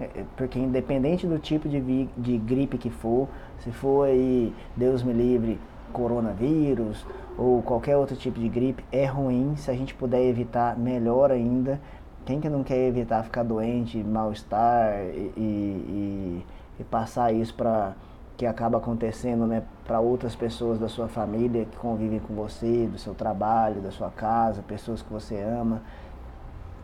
É, 0.00 0.04
é, 0.04 0.24
porque 0.36 0.58
independente 0.58 1.26
do 1.26 1.38
tipo 1.38 1.68
de, 1.68 2.08
de 2.16 2.38
gripe 2.38 2.78
que 2.78 2.88
for, 2.88 3.28
se 3.58 3.70
for 3.72 4.08
aí, 4.08 4.54
Deus 4.76 5.02
me 5.02 5.12
livre, 5.12 5.58
coronavírus 5.92 7.04
ou 7.36 7.62
qualquer 7.62 7.96
outro 7.96 8.16
tipo 8.16 8.38
de 8.38 8.48
gripe, 8.48 8.84
é 8.90 9.04
ruim. 9.04 9.54
Se 9.56 9.70
a 9.70 9.74
gente 9.74 9.94
puder 9.94 10.22
evitar, 10.22 10.78
melhor 10.78 11.30
ainda. 11.30 11.80
Quem 12.24 12.40
que 12.40 12.48
não 12.48 12.62
quer 12.62 12.86
evitar 12.86 13.22
ficar 13.24 13.42
doente, 13.42 13.98
mal-estar 13.98 15.00
e, 15.14 15.32
e, 15.36 16.44
e, 16.78 16.84
passar 16.84 17.32
isso 17.32 17.54
para 17.54 17.94
que 18.38 18.46
acaba 18.46 18.78
acontecendo 18.78 19.48
né, 19.48 19.64
para 19.84 19.98
outras 19.98 20.36
pessoas 20.36 20.78
da 20.78 20.88
sua 20.88 21.08
família 21.08 21.64
que 21.64 21.76
convivem 21.76 22.20
com 22.20 22.34
você, 22.34 22.86
do 22.86 22.96
seu 22.96 23.12
trabalho, 23.12 23.80
da 23.80 23.90
sua 23.90 24.10
casa, 24.10 24.62
pessoas 24.62 25.02
que 25.02 25.12
você 25.12 25.36
ama. 25.40 25.82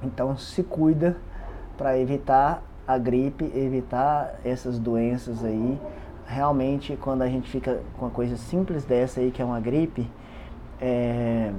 Então 0.03 0.37
se 0.37 0.65
cuida 0.65 1.17
para 1.79 1.97
evitar 1.97 2.61
a 2.89 2.99
gripe, 2.99 3.45
evitar 3.55 4.35
essas 4.45 4.81
doenças 4.81 5.45
aí. 5.45 5.81
Realmente, 6.27 6.97
quando 7.01 7.23
a 7.23 7.29
gente 7.29 7.49
fica 7.49 7.81
com 7.97 8.07
uma 8.07 8.11
coisa 8.11 8.37
simples 8.37 8.85
dessa 8.85 9.21
aí, 9.21 9.31
que 9.31 9.41
é 9.41 9.45
uma 9.45 9.61
gripe, 9.61 10.11
é, 10.81 11.53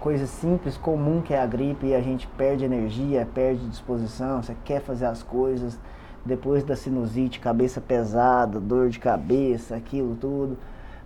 coisa 0.00 0.26
simples, 0.26 0.76
comum 0.76 1.22
que 1.22 1.32
é 1.32 1.40
a 1.40 1.46
gripe, 1.46 1.86
e 1.86 1.94
a 1.94 2.00
gente 2.00 2.26
perde 2.26 2.64
energia, 2.64 3.26
perde 3.32 3.68
disposição, 3.68 4.42
você 4.42 4.56
quer 4.64 4.80
fazer 4.80 5.06
as 5.06 5.22
coisas, 5.22 5.78
depois 6.24 6.64
da 6.64 6.74
sinusite, 6.74 7.40
cabeça 7.40 7.80
pesada, 7.80 8.58
dor 8.58 8.88
de 8.88 8.98
cabeça, 8.98 9.76
aquilo 9.76 10.16
tudo, 10.16 10.56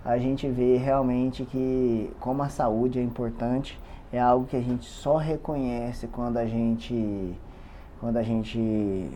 a 0.03 0.17
gente 0.17 0.47
vê 0.47 0.77
realmente 0.77 1.43
que 1.43 2.11
como 2.19 2.41
a 2.41 2.49
saúde 2.49 2.99
é 2.99 3.03
importante, 3.03 3.79
é 4.11 4.19
algo 4.19 4.45
que 4.45 4.55
a 4.55 4.61
gente 4.61 4.85
só 4.85 5.17
reconhece 5.17 6.07
quando 6.07 6.37
a 6.37 6.45
gente 6.45 7.35
quando 7.99 8.15
a 8.15 8.23
gente 8.23 9.09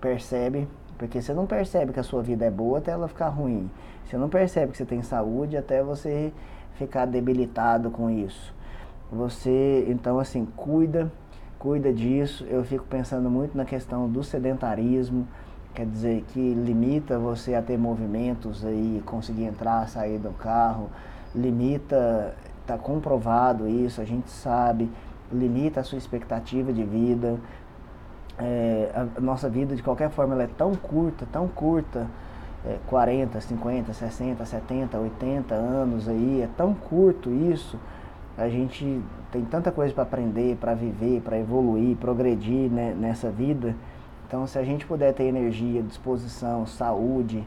percebe, 0.00 0.68
porque 0.98 1.22
você 1.22 1.32
não 1.32 1.46
percebe 1.46 1.94
que 1.94 2.00
a 2.00 2.02
sua 2.02 2.22
vida 2.22 2.44
é 2.44 2.50
boa 2.50 2.76
até 2.76 2.90
ela 2.90 3.08
ficar 3.08 3.28
ruim. 3.28 3.70
Você 4.04 4.18
não 4.18 4.28
percebe 4.28 4.72
que 4.72 4.78
você 4.78 4.84
tem 4.84 5.02
saúde 5.02 5.56
até 5.56 5.82
você 5.82 6.30
ficar 6.74 7.06
debilitado 7.06 7.90
com 7.90 8.10
isso. 8.10 8.54
Você, 9.10 9.86
então 9.88 10.18
assim, 10.18 10.44
cuida, 10.44 11.10
cuida 11.58 11.92
disso. 11.92 12.44
Eu 12.48 12.64
fico 12.64 12.84
pensando 12.84 13.28
muito 13.30 13.56
na 13.56 13.64
questão 13.64 14.08
do 14.08 14.22
sedentarismo, 14.22 15.26
quer 15.74 15.86
dizer, 15.86 16.24
que 16.28 16.54
limita 16.54 17.18
você 17.18 17.54
a 17.54 17.62
ter 17.62 17.78
movimentos 17.78 18.64
aí, 18.64 19.02
conseguir 19.04 19.44
entrar, 19.44 19.88
sair 19.88 20.18
do 20.18 20.30
carro, 20.30 20.90
limita, 21.34 22.34
está 22.62 22.76
comprovado 22.78 23.68
isso, 23.68 24.00
a 24.00 24.04
gente 24.04 24.30
sabe, 24.30 24.90
limita 25.32 25.80
a 25.80 25.84
sua 25.84 25.98
expectativa 25.98 26.72
de 26.72 26.84
vida. 26.84 27.38
É, 28.38 28.90
a 29.16 29.20
nossa 29.20 29.48
vida, 29.48 29.74
de 29.74 29.82
qualquer 29.82 30.10
forma, 30.10 30.34
ela 30.34 30.44
é 30.44 30.48
tão 30.48 30.74
curta, 30.74 31.26
tão 31.30 31.48
curta, 31.48 32.06
é, 32.64 32.76
40, 32.86 33.40
50, 33.40 33.92
60, 33.92 34.44
70, 34.44 34.98
80 34.98 35.54
anos 35.54 36.08
aí, 36.08 36.42
é 36.42 36.48
tão 36.56 36.72
curto 36.72 37.30
isso. 37.30 37.78
A 38.38 38.48
gente 38.48 39.02
tem 39.30 39.44
tanta 39.44 39.70
coisa 39.70 39.92
para 39.92 40.04
aprender, 40.04 40.56
para 40.56 40.72
viver, 40.72 41.20
para 41.20 41.38
evoluir, 41.38 41.96
progredir 41.96 42.70
né, 42.70 42.94
nessa 42.96 43.30
vida 43.30 43.74
então, 44.28 44.46
se 44.46 44.58
a 44.58 44.62
gente 44.62 44.84
puder 44.84 45.14
ter 45.14 45.24
energia, 45.24 45.82
disposição, 45.82 46.66
saúde 46.66 47.42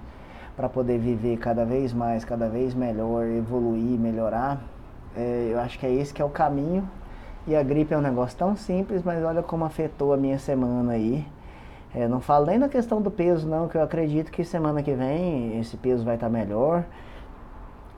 para 0.56 0.68
poder 0.68 0.98
viver 0.98 1.38
cada 1.38 1.64
vez 1.64 1.94
mais, 1.94 2.26
cada 2.26 2.50
vez 2.50 2.74
melhor, 2.74 3.28
evoluir, 3.28 4.00
melhorar, 4.00 4.60
é, 5.16 5.50
eu 5.52 5.60
acho 5.60 5.78
que 5.78 5.86
é 5.86 5.94
esse 5.94 6.12
que 6.12 6.24
é 6.24 6.26
o 6.26 6.30
caminho. 6.30 6.90
E 7.46 7.56
a 7.56 7.62
gripe 7.62 7.94
é 7.94 7.98
um 7.98 8.02
negócio 8.02 8.36
tão 8.36 8.56
simples, 8.56 9.04
mas 9.04 9.24
olha 9.24 9.44
como 9.44 9.64
afetou 9.64 10.12
a 10.12 10.18
minha 10.18 10.40
semana 10.40 10.94
aí. 10.94 11.24
É, 11.94 12.08
não 12.08 12.20
falo 12.20 12.48
nem 12.48 12.58
na 12.58 12.68
questão 12.68 13.00
do 13.00 13.12
peso, 13.12 13.48
não, 13.48 13.68
que 13.68 13.78
eu 13.78 13.84
acredito 13.84 14.32
que 14.32 14.44
semana 14.44 14.82
que 14.82 14.94
vem 14.94 15.60
esse 15.60 15.78
peso 15.78 16.04
vai 16.04 16.16
estar 16.16 16.28
tá 16.28 16.34
melhor. 16.34 16.84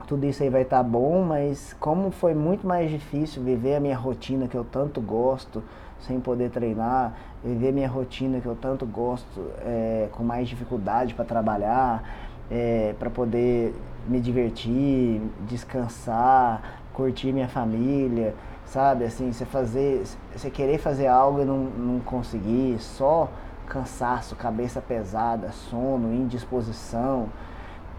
Tudo 0.06 0.26
isso 0.26 0.42
aí 0.42 0.50
vai 0.50 0.62
estar 0.62 0.78
tá 0.78 0.82
bom, 0.82 1.22
mas 1.24 1.74
como 1.80 2.10
foi 2.10 2.34
muito 2.34 2.66
mais 2.66 2.90
difícil 2.90 3.42
viver 3.42 3.76
a 3.76 3.80
minha 3.80 3.96
rotina 3.96 4.46
que 4.46 4.54
eu 4.54 4.64
tanto 4.64 5.00
gosto, 5.00 5.62
sem 6.00 6.20
poder 6.20 6.50
treinar, 6.50 7.14
viver 7.42 7.72
minha 7.72 7.88
rotina 7.88 8.40
que 8.40 8.46
eu 8.46 8.54
tanto 8.54 8.84
gosto, 8.84 9.40
é, 9.60 10.08
com 10.12 10.22
mais 10.22 10.48
dificuldade 10.48 11.14
para 11.14 11.24
trabalhar, 11.24 12.02
é, 12.50 12.94
para 12.98 13.08
poder 13.08 13.74
me 14.06 14.20
divertir, 14.20 15.22
descansar, 15.48 16.80
curtir 16.92 17.32
minha 17.32 17.48
família, 17.48 18.34
sabe? 18.66 19.04
Assim, 19.04 19.32
você 19.32 19.44
fazer, 19.46 20.04
você 20.34 20.50
querer 20.50 20.78
fazer 20.78 21.06
algo 21.06 21.40
e 21.40 21.44
não, 21.44 21.58
não 21.58 22.00
conseguir, 22.00 22.78
só 22.78 23.30
cansaço, 23.66 24.36
cabeça 24.36 24.80
pesada, 24.80 25.50
sono, 25.52 26.12
indisposição, 26.12 27.28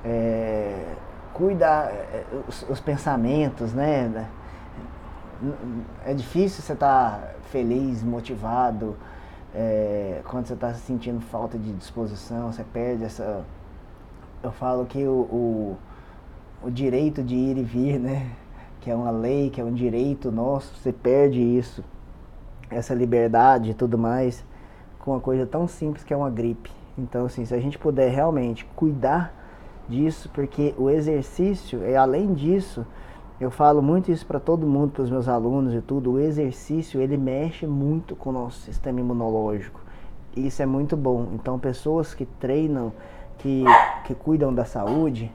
é, 0.04 0.94
cuidar 1.36 1.92
é, 1.92 2.24
os, 2.48 2.64
os 2.70 2.80
pensamentos, 2.80 3.74
né? 3.74 4.28
É 6.06 6.14
difícil 6.14 6.64
você 6.64 6.74
estar 6.74 7.20
tá 7.20 7.34
feliz, 7.52 8.02
motivado, 8.02 8.96
é, 9.54 10.22
quando 10.26 10.48
você 10.48 10.54
está 10.54 10.74
sentindo 10.74 11.20
falta 11.20 11.58
de 11.58 11.74
disposição, 11.74 12.52
você 12.52 12.64
perde 12.64 13.04
essa. 13.04 13.44
Eu 14.42 14.52
falo 14.52 14.86
que 14.86 15.06
o, 15.06 15.12
o, 15.12 15.78
o, 16.64 16.72
direito 16.72 17.22
de 17.22 17.36
ir 17.36 17.58
e 17.58 17.64
vir, 17.64 18.00
né? 18.00 18.32
Que 18.80 18.90
é 18.90 18.96
uma 18.96 19.12
lei, 19.12 19.50
que 19.50 19.60
é 19.60 19.64
um 19.64 19.74
direito 19.74 20.32
nosso, 20.32 20.74
você 20.76 20.94
perde 20.94 21.42
isso, 21.42 21.84
essa 22.70 22.94
liberdade 22.94 23.72
e 23.72 23.74
tudo 23.74 23.98
mais, 23.98 24.46
com 25.00 25.12
uma 25.12 25.20
coisa 25.20 25.46
tão 25.46 25.68
simples 25.68 26.04
que 26.04 26.14
é 26.14 26.18
uma 26.18 26.30
gripe. 26.30 26.72
Então, 26.98 27.26
assim, 27.26 27.44
se 27.44 27.54
a 27.54 27.60
gente 27.60 27.78
puder 27.78 28.10
realmente 28.10 28.64
cuidar 28.76 29.45
disso, 29.88 30.30
porque 30.34 30.74
o 30.78 30.90
exercício, 30.90 31.84
é 31.84 31.96
além 31.96 32.34
disso, 32.34 32.86
eu 33.40 33.52
falo 33.52 33.82
muito 33.82 34.12
isso 34.12 34.26
para 34.26 34.40
todo 34.40 34.66
mundo, 34.66 34.92
para 34.92 35.04
os 35.04 35.10
meus 35.10 35.28
alunos 35.28 35.74
e 35.74 35.82
tudo. 35.82 36.14
O 36.14 36.20
exercício 36.20 37.02
ele 37.02 37.18
mexe 37.18 37.68
muito 37.68 38.16
com 38.16 38.30
o 38.30 38.34
nosso 38.34 38.60
sistema 38.60 39.00
imunológico. 39.00 39.82
Isso 40.36 40.62
é 40.62 40.66
muito 40.66 40.96
bom. 40.96 41.28
Então, 41.34 41.60
pessoas 41.60 42.14
que 42.14 42.26
treinam, 42.26 42.94
que, 43.38 43.64
que 44.06 44.16
cuidam 44.16 44.54
da 44.54 44.64
saúde, 44.64 45.32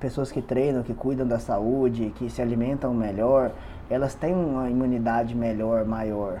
pessoas 0.00 0.32
que 0.32 0.42
treinam, 0.42 0.82
que 0.82 0.94
cuidam 0.94 1.26
da 1.26 1.38
saúde, 1.38 2.12
que 2.16 2.28
se 2.28 2.42
alimentam 2.42 2.92
melhor, 2.94 3.52
elas 3.88 4.14
têm 4.14 4.34
uma 4.34 4.68
imunidade 4.68 5.36
melhor, 5.36 5.84
maior. 5.84 6.40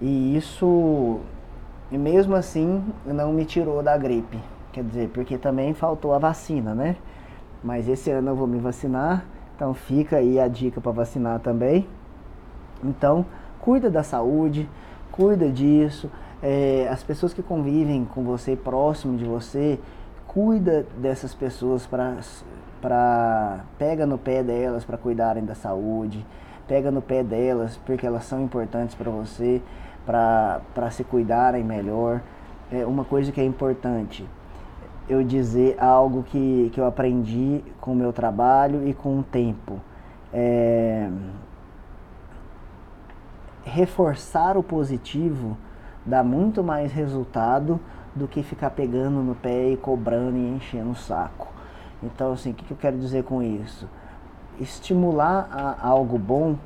E 0.00 0.36
isso, 0.36 1.20
e 1.92 1.98
mesmo 1.98 2.34
assim, 2.34 2.82
não 3.06 3.32
me 3.32 3.44
tirou 3.44 3.82
da 3.82 3.96
gripe. 3.96 4.38
Quer 4.74 4.84
dizer, 4.84 5.08
porque 5.08 5.38
também 5.38 5.72
faltou 5.72 6.12
a 6.12 6.18
vacina, 6.18 6.74
né? 6.74 6.96
Mas 7.62 7.88
esse 7.88 8.10
ano 8.10 8.32
eu 8.32 8.36
vou 8.36 8.46
me 8.46 8.58
vacinar 8.58 9.24
então 9.54 9.72
fica 9.72 10.16
aí 10.16 10.40
a 10.40 10.48
dica 10.48 10.80
para 10.80 10.90
vacinar 10.90 11.38
também. 11.40 11.86
Então, 12.82 13.24
cuida 13.60 13.88
da 13.88 14.02
saúde, 14.02 14.68
cuida 15.12 15.48
disso. 15.48 16.10
É, 16.42 16.88
as 16.90 17.02
pessoas 17.02 17.32
que 17.32 17.42
convivem 17.42 18.04
com 18.04 18.24
você, 18.24 18.56
próximo 18.56 19.16
de 19.16 19.24
você, 19.24 19.78
cuida 20.26 20.84
dessas 20.98 21.34
pessoas 21.34 21.86
para 21.86 22.18
para 22.82 23.60
pega 23.78 24.04
no 24.04 24.18
pé 24.18 24.42
delas 24.42 24.84
para 24.84 24.98
cuidarem 24.98 25.42
da 25.42 25.54
saúde, 25.54 26.26
pega 26.68 26.90
no 26.90 27.00
pé 27.00 27.22
delas 27.22 27.80
porque 27.86 28.06
elas 28.06 28.24
são 28.24 28.42
importantes 28.42 28.94
para 28.94 29.10
você, 29.10 29.62
para 30.04 30.90
se 30.90 31.02
cuidarem 31.04 31.64
melhor. 31.64 32.20
É 32.70 32.84
uma 32.84 33.04
coisa 33.04 33.32
que 33.32 33.40
é 33.40 33.44
importante, 33.44 34.26
eu 35.08 35.22
dizer 35.22 35.76
algo 35.78 36.22
que, 36.22 36.70
que 36.72 36.80
eu 36.80 36.86
aprendi 36.86 37.62
com 37.80 37.92
o 37.92 37.96
meu 37.96 38.12
trabalho 38.12 38.86
e 38.88 38.94
com 38.94 39.18
o 39.18 39.22
tempo. 39.22 39.80
É, 40.32 41.08
reforçar 43.64 44.56
o 44.56 44.62
positivo 44.62 45.56
dá 46.04 46.22
muito 46.22 46.62
mais 46.62 46.92
resultado 46.92 47.80
do 48.14 48.28
que 48.28 48.42
ficar 48.42 48.70
pegando 48.70 49.22
no 49.22 49.34
pé 49.34 49.70
e 49.70 49.76
cobrando 49.76 50.36
e 50.36 50.48
enchendo 50.48 50.90
o 50.90 50.94
saco. 50.94 51.48
Então, 52.02 52.32
assim, 52.32 52.50
o 52.50 52.54
que, 52.54 52.70
eu 52.70 52.76
quero 52.76 52.98
dizer 52.98 53.24
com 53.24 53.42
isso? 53.42 53.88
Estimular 54.60 55.48
a 55.50 55.86
algo 55.86 56.18
bom 56.18 56.56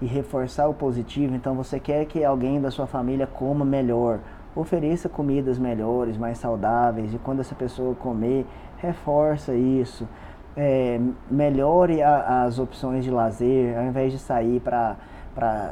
e 0.00 0.06
reforçar 0.06 0.68
o 0.68 0.74
positivo. 0.74 1.34
Então, 1.34 1.54
você 1.54 1.80
quer 1.80 2.04
que 2.04 2.22
alguém 2.22 2.60
da 2.60 2.70
sua 2.70 2.86
família 2.86 3.26
coma 3.26 3.64
melhor, 3.64 4.20
ofereça 4.54 5.08
comidas 5.08 5.58
melhores, 5.58 6.16
mais 6.16 6.38
saudáveis, 6.38 7.14
e 7.14 7.18
quando 7.18 7.40
essa 7.40 7.54
pessoa 7.54 7.94
comer, 7.94 8.46
reforça 8.78 9.54
isso. 9.54 10.06
É, 10.54 11.00
melhore 11.30 12.02
a, 12.02 12.44
as 12.44 12.58
opções 12.58 13.04
de 13.04 13.10
lazer, 13.10 13.78
ao 13.78 13.84
invés 13.84 14.12
de 14.12 14.18
sair 14.18 14.60
para 14.60 14.96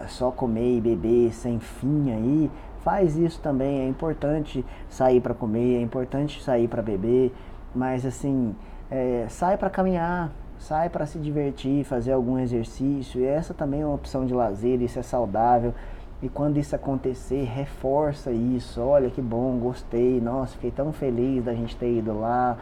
só 0.08 0.30
comer 0.30 0.78
e 0.78 0.80
beber 0.80 1.34
sem 1.34 1.58
fim 1.58 2.10
aí, 2.10 2.50
faz 2.80 3.16
isso 3.16 3.40
também. 3.40 3.80
É 3.80 3.88
importante 3.88 4.64
sair 4.88 5.20
para 5.20 5.34
comer, 5.34 5.76
é 5.76 5.80
importante 5.82 6.42
sair 6.42 6.66
para 6.66 6.80
beber, 6.80 7.34
mas 7.74 8.06
assim, 8.06 8.54
é, 8.90 9.26
sai 9.28 9.58
para 9.58 9.68
caminhar, 9.68 10.32
sai 10.58 10.88
para 10.88 11.04
se 11.04 11.18
divertir, 11.18 11.84
fazer 11.84 12.12
algum 12.12 12.38
exercício. 12.38 13.20
E 13.20 13.24
essa 13.24 13.52
também 13.52 13.82
é 13.82 13.86
uma 13.86 13.94
opção 13.94 14.24
de 14.24 14.32
lazer, 14.32 14.80
isso 14.80 14.98
é 14.98 15.02
saudável. 15.02 15.74
E 16.22 16.28
quando 16.28 16.58
isso 16.58 16.76
acontecer, 16.76 17.44
reforça 17.44 18.30
isso. 18.30 18.80
Olha 18.80 19.08
que 19.10 19.22
bom, 19.22 19.58
gostei, 19.58 20.20
nossa, 20.20 20.54
fiquei 20.54 20.70
tão 20.70 20.92
feliz 20.92 21.44
da 21.44 21.54
gente 21.54 21.76
ter 21.76 21.96
ido 21.96 22.18
lá, 22.18 22.58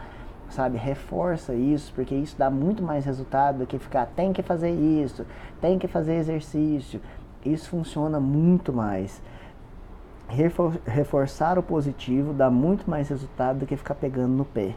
sabe? 0.49 0.77
Reforça 0.77 1.53
isso, 1.53 1.91
porque 1.93 2.15
isso 2.15 2.37
dá 2.37 2.49
muito 2.49 2.81
mais 2.81 3.03
resultado 3.03 3.59
do 3.59 3.67
que 3.67 3.77
ficar 3.77 4.05
tem 4.05 4.31
que 4.31 4.41
fazer 4.41 4.71
isso, 4.71 5.25
tem 5.59 5.77
que 5.77 5.87
fazer 5.87 6.15
exercício. 6.15 7.01
Isso 7.45 7.69
funciona 7.69 8.19
muito 8.19 8.71
mais. 8.71 9.21
Reforçar 10.85 11.57
o 11.57 11.63
positivo 11.63 12.33
dá 12.33 12.49
muito 12.49 12.89
mais 12.89 13.09
resultado 13.09 13.59
do 13.59 13.65
que 13.65 13.75
ficar 13.75 13.95
pegando 13.95 14.33
no 14.33 14.45
pé. 14.45 14.75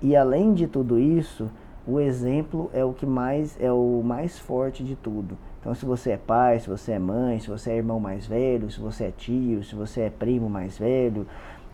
E 0.00 0.14
além 0.14 0.52
de 0.52 0.66
tudo 0.66 0.98
isso, 0.98 1.50
o 1.86 1.98
exemplo 1.98 2.70
é 2.72 2.84
o 2.84 2.92
que 2.92 3.06
mais 3.06 3.56
é 3.60 3.72
o 3.72 4.02
mais 4.04 4.38
forte 4.38 4.84
de 4.84 4.94
tudo. 4.94 5.36
Então, 5.62 5.76
se 5.76 5.86
você 5.86 6.10
é 6.10 6.16
pai, 6.16 6.58
se 6.58 6.68
você 6.68 6.90
é 6.90 6.98
mãe, 6.98 7.38
se 7.38 7.48
você 7.48 7.70
é 7.70 7.76
irmão 7.76 8.00
mais 8.00 8.26
velho, 8.26 8.68
se 8.68 8.80
você 8.80 9.04
é 9.04 9.12
tio, 9.16 9.62
se 9.62 9.76
você 9.76 10.00
é 10.00 10.10
primo 10.10 10.50
mais 10.50 10.76
velho, 10.76 11.24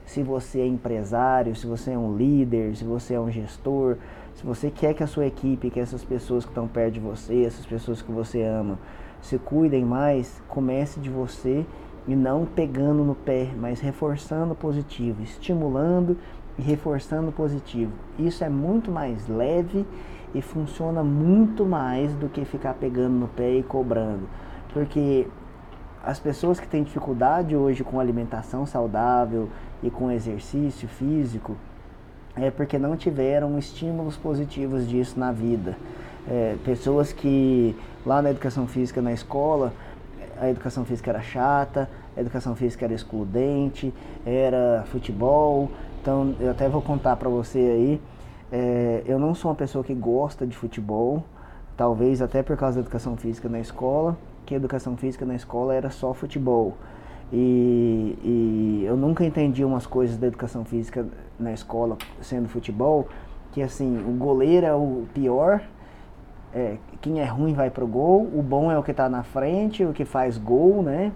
se 0.05 0.23
você 0.23 0.61
é 0.61 0.67
empresário, 0.67 1.57
se 1.57 1.67
você 1.67 1.93
é 1.93 1.99
um 1.99 2.15
líder, 2.15 2.77
se 2.77 2.85
você 2.85 3.15
é 3.15 3.21
um 3.21 3.31
gestor, 3.31 3.97
se 4.35 4.45
você 4.45 4.71
quer 4.71 4.93
que 4.93 5.03
a 5.03 5.07
sua 5.07 5.25
equipe, 5.25 5.71
que 5.71 5.81
essas 5.81 6.05
pessoas 6.05 6.45
que 6.45 6.51
estão 6.51 6.69
perto 6.69 6.95
de 6.95 7.01
você, 7.01 7.45
essas 7.45 7.65
pessoas 7.65 8.03
que 8.03 8.13
você 8.13 8.43
ama, 8.43 8.79
se 9.23 9.39
cuidem 9.39 9.87
mais, 9.87 10.43
comece 10.49 11.01
de 11.01 11.09
você 11.09 11.65
e 12.07 12.15
não 12.15 12.45
pegando 12.45 13.03
no 13.03 13.15
pé, 13.15 13.49
mas 13.59 13.81
reforçando 13.81 14.55
positivo, 14.55 15.23
estimulando 15.23 16.15
e 16.59 16.63
reforçando 16.63 17.33
positivo. 17.33 17.93
Isso 18.19 18.45
é 18.45 18.51
muito 18.51 18.91
mais 18.91 19.27
leve 19.29 19.87
e 20.35 20.43
funciona 20.43 21.03
muito 21.03 21.65
mais 21.65 22.13
do 22.15 22.29
que 22.29 22.45
ficar 22.45 22.75
pegando 22.75 23.15
no 23.15 23.29
pé 23.29 23.55
e 23.55 23.63
cobrando. 23.63 24.29
Porque 24.73 25.27
as 26.05 26.19
pessoas 26.19 26.61
que 26.61 26.67
têm 26.67 26.83
dificuldade 26.83 27.57
hoje 27.57 27.83
com 27.83 27.99
alimentação 27.99 28.67
saudável 28.67 29.49
e 29.83 29.91
com 29.91 30.11
exercício 30.11 30.89
físico 30.89 31.57
é 32.37 32.51
porque 32.51 32.79
não 32.79 32.97
tiveram 32.97 33.59
estímulos 33.59 34.17
positivos 34.17 34.89
disso 34.89 35.19
na 35.19 35.33
vida. 35.33 35.77
É, 36.31 36.57
pessoas 36.65 37.13
que 37.13 37.77
lá 38.05 38.23
na 38.23 38.31
educação 38.31 38.67
física 38.67 39.01
na 39.01 39.13
escola 39.13 39.73
a 40.41 40.49
educação 40.49 40.85
física 40.85 41.11
era 41.11 41.21
chata, 41.21 41.89
a 42.17 42.21
educação 42.21 42.55
física 42.55 42.85
era 42.85 42.95
excludente, 42.95 43.93
era 44.25 44.85
futebol. 44.91 45.71
Então, 46.01 46.35
eu 46.41 46.51
até 46.51 46.69
vou 46.69 46.81
contar 46.81 47.17
para 47.17 47.29
você 47.29 47.59
aí. 47.59 48.01
É, 48.51 49.03
eu 49.07 49.19
não 49.19 49.35
sou 49.35 49.51
uma 49.51 49.57
pessoa 49.57 49.85
que 49.85 49.95
gosta 49.95 50.47
de 50.47 50.57
futebol, 50.57 51.23
talvez 51.77 52.23
até 52.23 52.43
por 52.43 52.57
causa 52.57 52.77
da 52.77 52.81
educação 52.81 53.17
física 53.17 53.49
na 53.49 53.61
escola, 53.61 54.17
que 54.47 54.55
a 54.55 54.57
educação 54.57 54.97
física 54.97 55.27
na 55.27 55.35
escola 55.35 55.75
era 55.75 55.91
só 55.91 56.15
futebol. 56.15 56.75
E, 57.31 58.19
e, 58.25 58.85
eu 58.87 58.97
nunca 58.97 59.25
entendi 59.25 59.63
umas 59.65 59.87
coisas 59.87 60.17
da 60.17 60.27
educação 60.27 60.65
física 60.65 61.07
na 61.39 61.53
escola 61.53 61.99
sendo 62.23 62.49
futebol, 62.49 63.07
que 63.53 63.61
assim, 63.63 63.99
o 63.99 64.13
goleiro 64.13 64.67
é 64.67 64.75
o 64.75 65.05
pior, 65.13 65.61
é, 66.55 66.79
quem 67.03 67.21
é 67.21 67.27
ruim 67.27 67.53
vai 67.53 67.69
pro 67.69 67.87
gol, 67.87 68.23
o 68.35 68.43
bom 68.43 68.73
é 68.73 68.79
o 68.79 68.83
que 68.83 68.93
está 68.93 69.09
na 69.11 69.23
frente, 69.23 69.85
o 69.85 69.93
que 69.93 70.07
faz 70.07 70.39
gol, 70.39 70.83
né? 70.83 71.13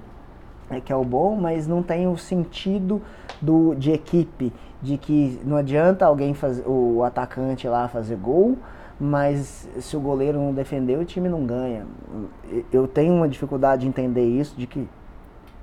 É 0.71 0.81
que 0.81 0.93
é 0.93 0.97
o 0.97 1.05
bom, 1.05 1.37
mas 1.37 1.67
não 1.67 1.83
tem 1.83 2.07
o 2.07 2.17
sentido 2.17 3.03
do, 3.41 3.75
de 3.75 3.93
equipe, 3.93 4.53
de 4.81 4.97
que 4.97 5.39
não 5.45 5.57
adianta 5.57 6.07
alguém 6.07 6.33
fazer 6.35 6.65
o 6.67 7.03
atacante 7.05 7.69
lá 7.69 7.89
fazer 7.89 8.17
gol, 8.17 8.57
mas 8.99 9.69
se 9.81 9.97
o 9.97 10.01
goleiro 10.01 10.39
não 10.39 10.55
defender, 10.55 10.99
o 10.99 11.05
time 11.05 11.29
não 11.29 11.45
ganha. 11.45 11.85
Eu 12.73 12.87
tenho 12.87 13.13
uma 13.13 13.29
dificuldade 13.29 13.83
de 13.83 13.89
entender 13.89 14.25
isso, 14.25 14.57
de 14.57 14.67
que 14.67 14.89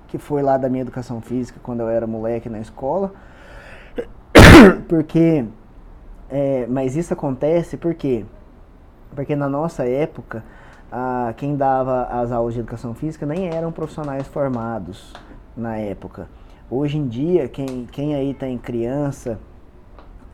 que 0.09 0.17
foi 0.17 0.41
lá 0.41 0.57
da 0.57 0.67
minha 0.67 0.81
educação 0.81 1.21
física 1.21 1.59
quando 1.61 1.81
eu 1.81 1.89
era 1.89 2.05
moleque 2.05 2.49
na 2.49 2.59
escola. 2.59 3.13
Porque, 4.89 5.45
é, 6.29 6.65
mas 6.67 6.95
isso 6.95 7.13
acontece 7.13 7.77
porque, 7.77 8.25
porque 9.15 9.35
na 9.35 9.47
nossa 9.47 9.85
época, 9.85 10.43
a, 10.91 11.33
quem 11.37 11.55
dava 11.55 12.03
as 12.03 12.31
aulas 12.31 12.53
de 12.53 12.59
educação 12.59 12.93
física 12.93 13.25
nem 13.25 13.47
eram 13.47 13.71
profissionais 13.71 14.27
formados 14.27 15.13
na 15.55 15.77
época. 15.77 16.27
Hoje 16.69 16.97
em 16.97 17.07
dia, 17.07 17.47
quem, 17.47 17.85
quem 17.91 18.15
aí 18.15 18.33
tem 18.33 18.57
criança 18.57 19.39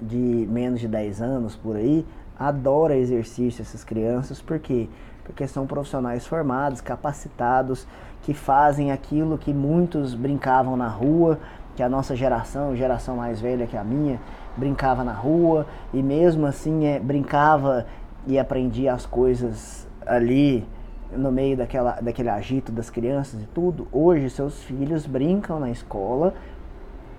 de 0.02 0.48
menos 0.50 0.80
de 0.80 0.88
10 0.88 1.22
anos 1.22 1.56
por 1.56 1.76
aí, 1.76 2.06
adora 2.38 2.96
exercício 2.96 3.62
essas 3.62 3.84
crianças, 3.84 4.42
por 4.42 4.60
quê? 4.60 4.90
Porque 5.24 5.48
são 5.48 5.66
profissionais 5.66 6.28
formados, 6.28 6.82
capacitados, 6.82 7.88
que 8.22 8.34
fazem 8.34 8.92
aquilo 8.92 9.38
que 9.38 9.54
muitos 9.54 10.14
brincavam 10.14 10.76
na 10.76 10.88
rua, 10.88 11.40
que 11.76 11.82
a 11.84 11.90
nossa 11.90 12.16
geração, 12.16 12.76
geração 12.76 13.18
mais 13.18 13.40
velha 13.40 13.68
que 13.68 13.78
a 13.78 13.84
minha, 13.84 14.20
brincava 14.58 15.04
na 15.04 15.14
rua 15.14 15.66
e 15.94 16.02
mesmo 16.02 16.46
assim 16.46 16.86
é, 16.86 17.00
brincava 17.00 17.86
e 18.28 18.40
aprendia 18.40 18.94
as 18.94 19.06
coisas 19.06 19.85
ali 20.06 20.66
no 21.12 21.32
meio 21.32 21.56
daquela, 21.56 22.00
daquele 22.02 22.30
agito 22.30 22.72
das 22.72 22.90
crianças 22.90 23.42
e 23.42 23.46
tudo. 23.48 23.88
Hoje 23.92 24.30
seus 24.30 24.64
filhos 24.64 25.06
brincam 25.06 25.60
na 25.60 25.70
escola 25.70 26.34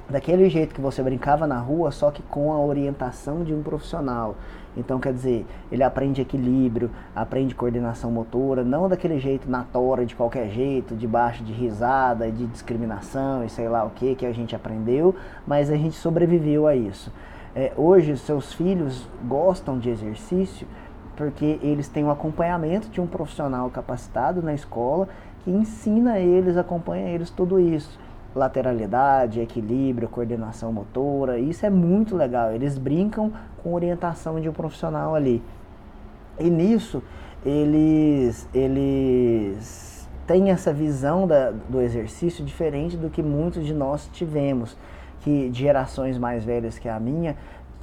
daquele 0.09 0.49
jeito 0.49 0.75
que 0.75 0.81
você 0.81 1.03
brincava 1.03 1.47
na 1.47 1.59
rua, 1.59 1.91
só 1.91 2.11
que 2.11 2.23
com 2.23 2.53
a 2.53 2.61
orientação 2.61 3.43
de 3.43 3.53
um 3.53 3.63
profissional. 3.63 4.37
Então, 4.77 5.01
quer 5.01 5.13
dizer, 5.13 5.47
ele 5.73 5.83
aprende 5.83 6.21
equilíbrio, 6.21 6.91
aprende 7.15 7.55
coordenação 7.55 8.11
motora, 8.11 8.63
não 8.63 8.89
daquele 8.89 9.19
jeito 9.19 9.51
na 9.51 9.65
tora, 9.65 10.05
de 10.05 10.15
qualquer 10.15 10.51
jeito, 10.51 10.95
debaixo 10.95 11.43
de 11.43 11.53
risada, 11.53 12.31
de 12.31 12.47
discriminação 12.47 13.43
e 13.43 13.49
sei 13.49 13.69
lá 13.69 13.85
o 13.85 13.91
que 13.91 14.15
que 14.15 14.27
a 14.27 14.33
gente 14.33 14.55
aprendeu, 14.55 15.15
mas 15.47 15.71
a 15.71 15.77
gente 15.77 15.97
sobreviveu 15.97 16.67
a 16.67 16.77
isso. 16.77 17.11
É, 17.55 17.73
hoje, 17.75 18.17
seus 18.19 18.53
filhos 18.53 19.09
gostam 19.27 19.79
de 19.79 19.89
exercício 19.89 20.69
porque 21.17 21.59
eles 21.63 21.89
têm 21.89 22.05
um 22.05 22.11
acompanhamento 22.11 22.89
de 22.89 23.01
um 23.01 23.07
profissional 23.07 23.71
capacitado 23.71 24.43
na 24.43 24.55
escola 24.55 25.09
que 25.43 25.51
ensina 25.51 26.19
eles, 26.19 26.57
acompanha 26.57 27.09
eles 27.09 27.31
tudo 27.31 27.59
isso 27.59 27.99
lateralidade, 28.37 29.41
equilíbrio, 29.41 30.09
coordenação 30.09 30.71
motora. 30.71 31.39
Isso 31.39 31.65
é 31.65 31.71
muito 31.71 32.15
legal. 32.15 32.53
Eles 32.53 32.77
brincam 32.77 33.33
com 33.63 33.73
orientação 33.73 34.39
de 34.39 34.49
um 34.49 34.53
profissional 34.53 35.15
ali. 35.15 35.43
E 36.39 36.51
nisso 36.51 37.03
eles 37.45 38.47
eles 38.53 40.07
têm 40.27 40.51
essa 40.51 40.73
visão 40.73 41.27
da, 41.27 41.51
do 41.51 41.81
exercício 41.81 42.45
diferente 42.45 42.97
do 42.97 43.09
que 43.09 43.23
muitos 43.23 43.65
de 43.65 43.73
nós 43.73 44.11
tivemos, 44.13 44.77
que 45.21 45.49
de 45.49 45.61
gerações 45.61 46.19
mais 46.19 46.45
velhas 46.45 46.79
que 46.79 46.89
a 46.89 47.01
minha 47.01 47.37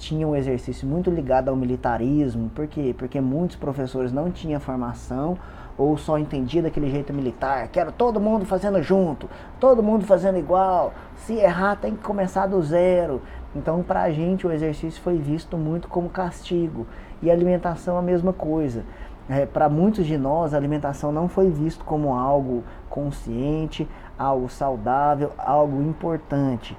tinham 0.04 0.32
um 0.32 0.36
exercício 0.36 0.88
muito 0.88 1.10
ligado 1.10 1.50
ao 1.50 1.56
militarismo. 1.56 2.50
Por 2.50 2.68
quê? 2.68 2.94
Porque 2.98 3.20
muitos 3.22 3.56
professores 3.56 4.12
não 4.12 4.30
tinham 4.30 4.60
formação 4.60 5.38
ou 5.78 5.98
só 5.98 6.18
entendia 6.20 6.62
daquele 6.62 6.90
jeito 6.90 7.12
militar, 7.12 7.68
quero 7.70 7.92
todo 7.92 8.20
mundo 8.20 8.46
fazendo 8.46 8.82
junto, 8.84 9.28
todo 9.60 9.82
mundo 9.82 10.06
fazendo 10.06 10.38
igual, 10.38 10.94
se 11.16 11.34
errar 11.34 11.78
tem 11.78 11.96
que 11.96 12.04
começar 12.04 12.46
do 12.46 12.62
zero. 12.62 13.22
Então, 13.56 13.82
para 13.82 14.04
a 14.04 14.12
gente, 14.12 14.46
o 14.46 14.52
exercício 14.52 15.02
foi 15.02 15.18
visto 15.18 15.58
muito 15.58 15.88
como 15.88 16.10
castigo 16.10 16.86
e 17.22 17.32
alimentação 17.32 17.98
a 17.98 18.02
mesma 18.02 18.34
coisa. 18.34 18.84
É, 19.30 19.46
para 19.46 19.70
muitos 19.70 20.06
de 20.06 20.18
nós, 20.18 20.54
a 20.54 20.58
alimentação 20.58 21.12
não 21.12 21.30
foi 21.30 21.50
visto 21.50 21.86
como 21.86 22.14
algo 22.14 22.64
consciente, 22.90 23.88
algo 24.18 24.50
saudável, 24.50 25.32
algo 25.38 25.82
importante. 25.82 26.76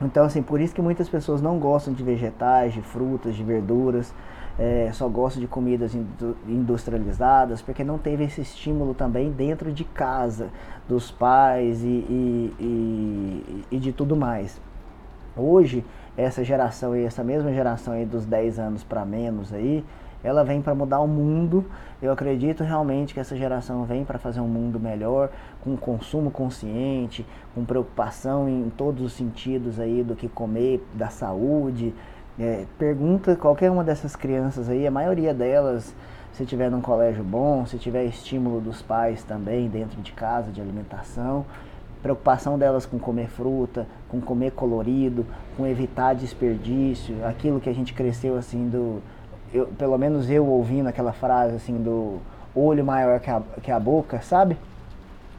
Então, 0.00 0.24
assim, 0.24 0.42
por 0.42 0.60
isso 0.60 0.74
que 0.74 0.82
muitas 0.82 1.08
pessoas 1.08 1.40
não 1.40 1.58
gostam 1.58 1.94
de 1.94 2.02
vegetais, 2.02 2.72
de 2.72 2.82
frutas, 2.82 3.34
de 3.34 3.42
verduras, 3.42 4.12
é, 4.58 4.90
só 4.92 5.08
gosta 5.08 5.40
de 5.40 5.46
comidas 5.46 5.96
industrializadas, 6.46 7.60
porque 7.60 7.82
não 7.82 7.98
teve 7.98 8.24
esse 8.24 8.40
estímulo 8.40 8.94
também 8.94 9.30
dentro 9.30 9.72
de 9.72 9.84
casa, 9.84 10.48
dos 10.88 11.10
pais 11.10 11.82
e, 11.82 11.86
e, 11.86 12.54
e, 12.60 13.64
e 13.72 13.78
de 13.78 13.92
tudo 13.92 14.16
mais. 14.16 14.60
Hoje, 15.36 15.84
essa 16.16 16.44
geração 16.44 16.92
aí, 16.92 17.04
essa 17.04 17.24
mesma 17.24 17.52
geração 17.52 17.94
aí 17.94 18.04
dos 18.04 18.24
10 18.24 18.58
anos 18.58 18.84
para 18.84 19.04
menos 19.04 19.52
aí, 19.52 19.84
ela 20.24 20.42
vem 20.42 20.60
para 20.60 20.74
mudar 20.74 21.00
o 21.00 21.06
mundo. 21.06 21.64
Eu 22.02 22.10
acredito 22.10 22.64
realmente 22.64 23.14
que 23.14 23.20
essa 23.20 23.36
geração 23.36 23.84
vem 23.84 24.04
para 24.04 24.18
fazer 24.18 24.40
um 24.40 24.48
mundo 24.48 24.80
melhor, 24.80 25.30
com 25.62 25.76
consumo 25.76 26.30
consciente, 26.30 27.24
com 27.54 27.64
preocupação 27.64 28.48
em 28.48 28.70
todos 28.70 29.04
os 29.04 29.12
sentidos 29.12 29.78
aí 29.78 30.02
do 30.02 30.16
que 30.16 30.28
comer, 30.28 30.84
da 30.94 31.08
saúde, 31.08 31.94
é, 32.38 32.64
pergunta 32.78 33.36
qualquer 33.36 33.70
uma 33.70 33.84
dessas 33.84 34.16
crianças 34.16 34.68
aí, 34.68 34.86
a 34.86 34.90
maioria 34.90 35.32
delas, 35.32 35.94
se 36.32 36.44
tiver 36.44 36.68
num 36.68 36.80
colégio 36.80 37.22
bom, 37.22 37.64
se 37.64 37.78
tiver 37.78 38.04
estímulo 38.06 38.60
dos 38.60 38.82
pais 38.82 39.22
também 39.22 39.68
dentro 39.68 40.00
de 40.02 40.10
casa, 40.10 40.50
de 40.50 40.60
alimentação, 40.60 41.46
preocupação 42.02 42.58
delas 42.58 42.84
com 42.84 42.98
comer 42.98 43.28
fruta, 43.28 43.86
com 44.08 44.20
comer 44.20 44.50
colorido, 44.50 45.24
com 45.56 45.64
evitar 45.64 46.14
desperdício, 46.14 47.24
aquilo 47.24 47.60
que 47.60 47.70
a 47.70 47.72
gente 47.72 47.94
cresceu 47.94 48.36
assim 48.36 48.68
do, 48.68 49.00
eu, 49.54 49.68
pelo 49.68 49.96
menos 49.96 50.28
eu 50.28 50.44
ouvindo 50.44 50.88
aquela 50.88 51.12
frase 51.12 51.54
assim 51.54 51.76
do 51.80 52.18
olho 52.54 52.84
maior 52.84 53.20
que 53.20 53.30
a, 53.30 53.40
que 53.62 53.70
a 53.70 53.78
boca, 53.78 54.20
sabe? 54.20 54.58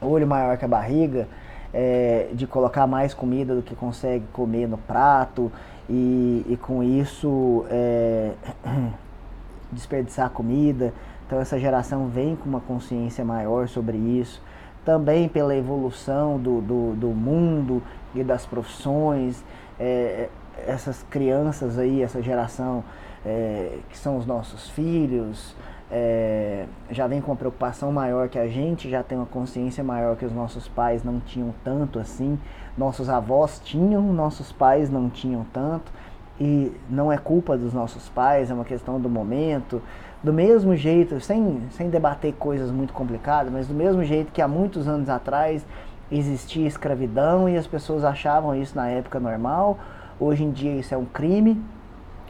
Olho 0.00 0.26
maior 0.26 0.56
que 0.56 0.64
a 0.64 0.68
barriga, 0.68 1.28
é, 1.72 2.30
de 2.32 2.46
colocar 2.46 2.86
mais 2.86 3.12
comida 3.12 3.54
do 3.54 3.62
que 3.62 3.76
consegue 3.76 4.24
comer 4.32 4.66
no 4.66 4.78
prato 4.78 5.52
e, 5.88 6.44
e 6.48 6.56
com 6.56 6.82
isso 6.82 7.66
é, 7.70 8.32
desperdiçar 9.70 10.30
comida. 10.30 10.94
Então 11.26 11.38
essa 11.38 11.58
geração 11.58 12.08
vem 12.08 12.36
com 12.36 12.48
uma 12.48 12.60
consciência 12.60 13.22
maior 13.22 13.68
sobre 13.68 13.98
isso. 13.98 14.40
Também 14.82 15.28
pela 15.28 15.54
evolução 15.54 16.38
do, 16.38 16.62
do, 16.62 16.94
do 16.94 17.08
mundo 17.08 17.82
e 18.14 18.24
das 18.24 18.46
profissões. 18.46 19.44
É, 19.78 20.30
essas 20.66 21.02
crianças 21.10 21.78
aí, 21.78 22.02
essa 22.02 22.22
geração 22.22 22.82
é, 23.26 23.78
que 23.90 23.98
são 23.98 24.16
os 24.16 24.24
nossos 24.24 24.70
filhos, 24.70 25.54
é, 25.90 26.66
já 26.90 27.06
vem 27.06 27.20
com 27.20 27.32
uma 27.32 27.36
preocupação 27.36 27.90
maior 27.90 28.28
que 28.28 28.38
a 28.38 28.46
gente, 28.46 28.88
já 28.88 29.02
tem 29.02 29.18
uma 29.18 29.26
consciência 29.26 29.82
maior 29.82 30.16
que 30.16 30.24
os 30.24 30.32
nossos 30.32 30.68
pais 30.68 31.02
não 31.02 31.18
tinham 31.20 31.52
tanto 31.64 31.98
assim. 31.98 32.38
Nossos 32.78 33.08
avós 33.08 33.60
tinham, 33.64 34.02
nossos 34.12 34.52
pais 34.52 34.88
não 34.88 35.10
tinham 35.10 35.44
tanto. 35.52 35.92
E 36.38 36.70
não 36.88 37.10
é 37.10 37.16
culpa 37.16 37.56
dos 37.56 37.72
nossos 37.72 38.08
pais, 38.10 38.50
é 38.50 38.54
uma 38.54 38.64
questão 38.64 39.00
do 39.00 39.08
momento. 39.08 39.82
Do 40.22 40.32
mesmo 40.32 40.76
jeito, 40.76 41.20
sem, 41.20 41.62
sem 41.70 41.88
debater 41.88 42.34
coisas 42.34 42.70
muito 42.70 42.92
complicadas, 42.92 43.52
mas 43.52 43.66
do 43.66 43.74
mesmo 43.74 44.04
jeito 44.04 44.32
que 44.32 44.42
há 44.42 44.48
muitos 44.48 44.86
anos 44.86 45.08
atrás 45.08 45.64
existia 46.10 46.66
escravidão 46.66 47.48
e 47.48 47.56
as 47.56 47.66
pessoas 47.66 48.04
achavam 48.04 48.54
isso 48.54 48.76
na 48.76 48.88
época 48.88 49.18
normal, 49.18 49.78
hoje 50.20 50.44
em 50.44 50.50
dia 50.50 50.72
isso 50.72 50.94
é 50.94 50.96
um 50.96 51.04
crime 51.04 51.60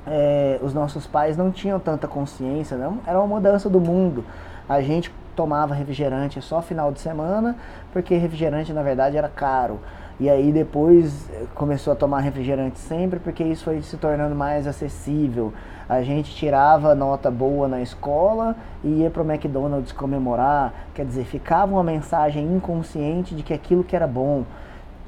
é, 0.07 0.59
os 0.62 0.73
nossos 0.73 1.07
pais 1.07 1.37
não 1.37 1.51
tinham 1.51 1.79
tanta 1.81 2.07
consciência, 2.07 2.77
não. 2.77 2.99
Era 3.07 3.19
uma 3.19 3.27
mudança 3.27 3.69
do 3.69 3.81
mundo. 3.81 4.25
A 4.69 4.81
gente 4.81 5.12
tomava 5.35 5.75
refrigerante 5.75 6.40
só 6.40 6.62
final 6.62 6.90
de 6.92 7.01
semana, 7.01 7.57
porque 7.92 8.16
refrigerante 8.16 8.73
na 8.73 8.83
verdade 8.83 9.16
era 9.16 9.29
caro. 9.29 9.81
E 10.19 10.31
aí 10.31 10.51
depois 10.51 11.31
começou 11.55 11.92
a 11.92 11.97
tomar 11.97 12.21
refrigerante 12.21 12.79
sempre, 12.79 13.21
porque 13.21 13.45
isso 13.45 13.64
foi 13.64 13.83
se 13.83 13.99
tornando 13.99 14.35
mais 14.35 14.66
acessível. 14.66 15.53
A 15.87 16.03
gente 16.03 16.35
tirava 16.35 16.95
nota 16.95 17.31
boa 17.31 17.69
na 17.69 17.83
escola 17.83 18.57
e 18.83 19.03
ia 19.03 19.11
para 19.11 19.23
o 19.23 19.31
McDonald's 19.31 19.92
comemorar. 19.92 20.73
Quer 20.95 21.05
dizer, 21.05 21.25
ficava 21.27 21.73
uma 21.73 21.85
mensagem 21.85 22.47
inconsciente 22.47 23.35
de 23.35 23.42
que 23.42 23.53
aquilo 23.53 23.85
que 23.85 23.95
era 23.95 24.07
bom. 24.07 24.45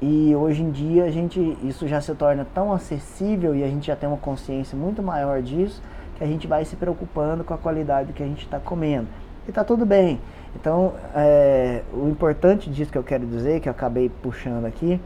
E 0.01 0.33
hoje 0.33 0.63
em 0.63 0.71
dia 0.71 1.05
a 1.05 1.11
gente, 1.11 1.57
isso 1.63 1.87
já 1.87 1.99
se 1.99 2.13
torna 2.15 2.45
tão 2.53 2.71
acessível 2.71 3.53
e 3.53 3.63
a 3.63 3.67
gente 3.67 3.87
já 3.87 3.95
tem 3.95 4.07
uma 4.07 4.17
consciência 4.17 4.77
muito 4.77 5.03
maior 5.03 5.41
disso, 5.41 5.81
que 6.17 6.23
a 6.23 6.27
gente 6.27 6.47
vai 6.47 6.63
se 6.63 6.75
preocupando 6.75 7.43
com 7.43 7.53
a 7.53 7.57
qualidade 7.57 8.13
que 8.13 8.23
a 8.23 8.25
gente 8.25 8.43
está 8.43 8.59
comendo. 8.59 9.07
E 9.45 9.49
está 9.49 9.63
tudo 9.63 9.85
bem. 9.85 10.19
Então, 10.55 10.93
é, 11.13 11.83
o 11.93 12.07
importante 12.07 12.69
disso 12.69 12.91
que 12.91 12.97
eu 12.97 13.03
quero 13.03 13.25
dizer, 13.25 13.59
que 13.59 13.67
eu 13.67 13.71
acabei 13.71 14.09
puxando 14.09 14.65
aqui, 14.65 14.99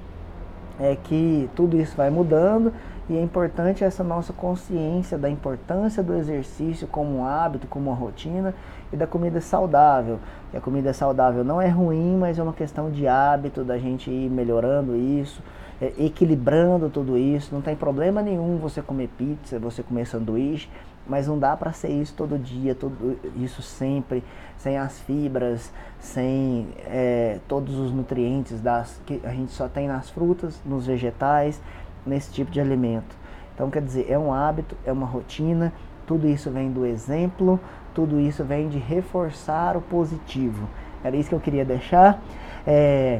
é 0.79 0.95
que 0.95 1.49
tudo 1.55 1.77
isso 1.77 1.95
vai 1.95 2.09
mudando 2.09 2.73
e 3.09 3.17
é 3.17 3.21
importante 3.21 3.83
essa 3.83 4.03
nossa 4.03 4.31
consciência 4.31 5.17
da 5.17 5.29
importância 5.29 6.01
do 6.01 6.13
exercício 6.13 6.87
como 6.87 7.17
um 7.17 7.25
hábito, 7.25 7.67
como 7.67 7.89
uma 7.89 7.95
rotina 7.95 8.53
e 8.93 8.95
da 8.95 9.05
comida 9.05 9.41
saudável. 9.41 10.19
E 10.53 10.57
a 10.57 10.61
comida 10.61 10.93
saudável 10.93 11.43
não 11.43 11.61
é 11.61 11.67
ruim, 11.67 12.15
mas 12.17 12.39
é 12.39 12.43
uma 12.43 12.53
questão 12.53 12.89
de 12.89 13.05
hábito, 13.05 13.63
da 13.63 13.77
gente 13.77 14.09
ir 14.09 14.29
melhorando 14.29 14.95
isso, 14.95 15.41
é, 15.81 15.91
equilibrando 15.99 16.89
tudo 16.89 17.17
isso. 17.17 17.53
Não 17.53 17.61
tem 17.61 17.75
problema 17.75 18.21
nenhum 18.21 18.57
você 18.57 18.81
comer 18.81 19.09
pizza, 19.17 19.59
você 19.59 19.83
comer 19.83 20.07
sanduíche, 20.07 20.69
mas 21.05 21.27
não 21.27 21.37
dá 21.37 21.57
para 21.57 21.73
ser 21.73 21.89
isso 21.89 22.13
todo 22.15 22.39
dia, 22.39 22.73
tudo 22.73 23.19
isso 23.35 23.61
sempre, 23.61 24.23
sem 24.57 24.77
as 24.77 25.01
fibras, 25.01 25.73
sem 25.99 26.69
é, 26.85 27.39
todos 27.49 27.77
os 27.77 27.91
nutrientes 27.91 28.61
das, 28.61 29.01
que 29.05 29.19
a 29.25 29.31
gente 29.31 29.51
só 29.51 29.67
tem 29.67 29.89
nas 29.89 30.09
frutas, 30.09 30.61
nos 30.65 30.87
vegetais, 30.87 31.61
nesse 32.05 32.31
tipo 32.31 32.51
de 32.51 32.59
alimento. 32.59 33.15
Então, 33.53 33.69
quer 33.69 33.81
dizer, 33.81 34.07
é 34.09 34.17
um 34.17 34.33
hábito, 34.33 34.75
é 34.85 34.91
uma 34.91 35.05
rotina, 35.05 35.71
tudo 36.07 36.27
isso 36.27 36.49
vem 36.49 36.71
do 36.71 36.85
exemplo, 36.85 37.59
tudo 37.93 38.19
isso 38.19 38.43
vem 38.43 38.67
de 38.67 38.77
reforçar 38.77 39.77
o 39.77 39.81
positivo. 39.81 40.67
Era 41.03 41.15
isso 41.15 41.29
que 41.29 41.35
eu 41.35 41.39
queria 41.39 41.63
deixar. 41.63 42.21
É, 42.65 43.19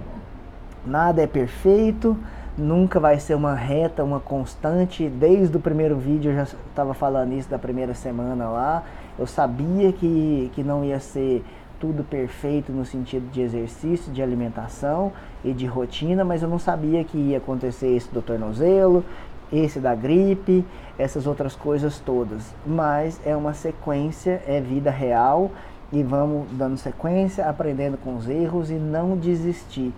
nada 0.86 1.22
é 1.22 1.28
perfeito, 1.28 2.18
nunca 2.58 3.00
vai 3.00 3.20
ser 3.20 3.36
uma 3.36 3.54
reta, 3.54 4.04
uma 4.04 4.20
constante. 4.20 5.08
Desde 5.08 5.56
o 5.56 5.60
primeiro 5.60 5.98
vídeo 5.98 6.32
eu 6.32 6.36
já 6.36 6.44
estava 6.44 6.94
falando 6.94 7.34
isso 7.34 7.50
da 7.50 7.60
primeira 7.60 7.94
semana 7.94 8.50
lá. 8.50 8.84
Eu 9.18 9.28
sabia 9.28 9.94
que, 9.94 10.50
que 10.54 10.64
não 10.64 10.84
ia 10.84 11.00
ser 11.00 11.44
tudo 11.84 12.02
perfeito 12.02 12.72
no 12.72 12.86
sentido 12.86 13.30
de 13.30 13.42
exercício, 13.42 14.10
de 14.14 14.24
alimentação 14.24 15.12
e 15.44 15.52
de 15.52 15.66
rotina, 15.66 16.24
mas 16.24 16.42
eu 16.42 16.48
não 16.48 16.58
sabia 16.58 17.04
que 17.04 17.18
ia 17.18 17.40
acontecer 17.40 17.90
esse 17.94 18.10
do 18.10 18.22
tornozelo, 18.22 19.04
esse 19.52 19.82
da 19.82 19.94
gripe, 19.94 20.64
essas 20.98 21.28
outras 21.28 21.58
coisas 21.58 22.00
todas. 22.00 22.56
Mas 22.66 23.20
é 23.26 23.36
uma 23.36 23.54
sequência, 23.54 24.42
é 24.48 24.62
vida 24.62 24.90
real 24.90 25.52
e 25.92 26.02
vamos 26.02 26.48
dando 26.54 26.78
sequência, 26.78 27.50
aprendendo 27.50 27.98
com 27.98 28.16
os 28.16 28.30
erros 28.30 28.72
e 28.72 28.76
não 28.76 29.18
desistir. 29.18 29.92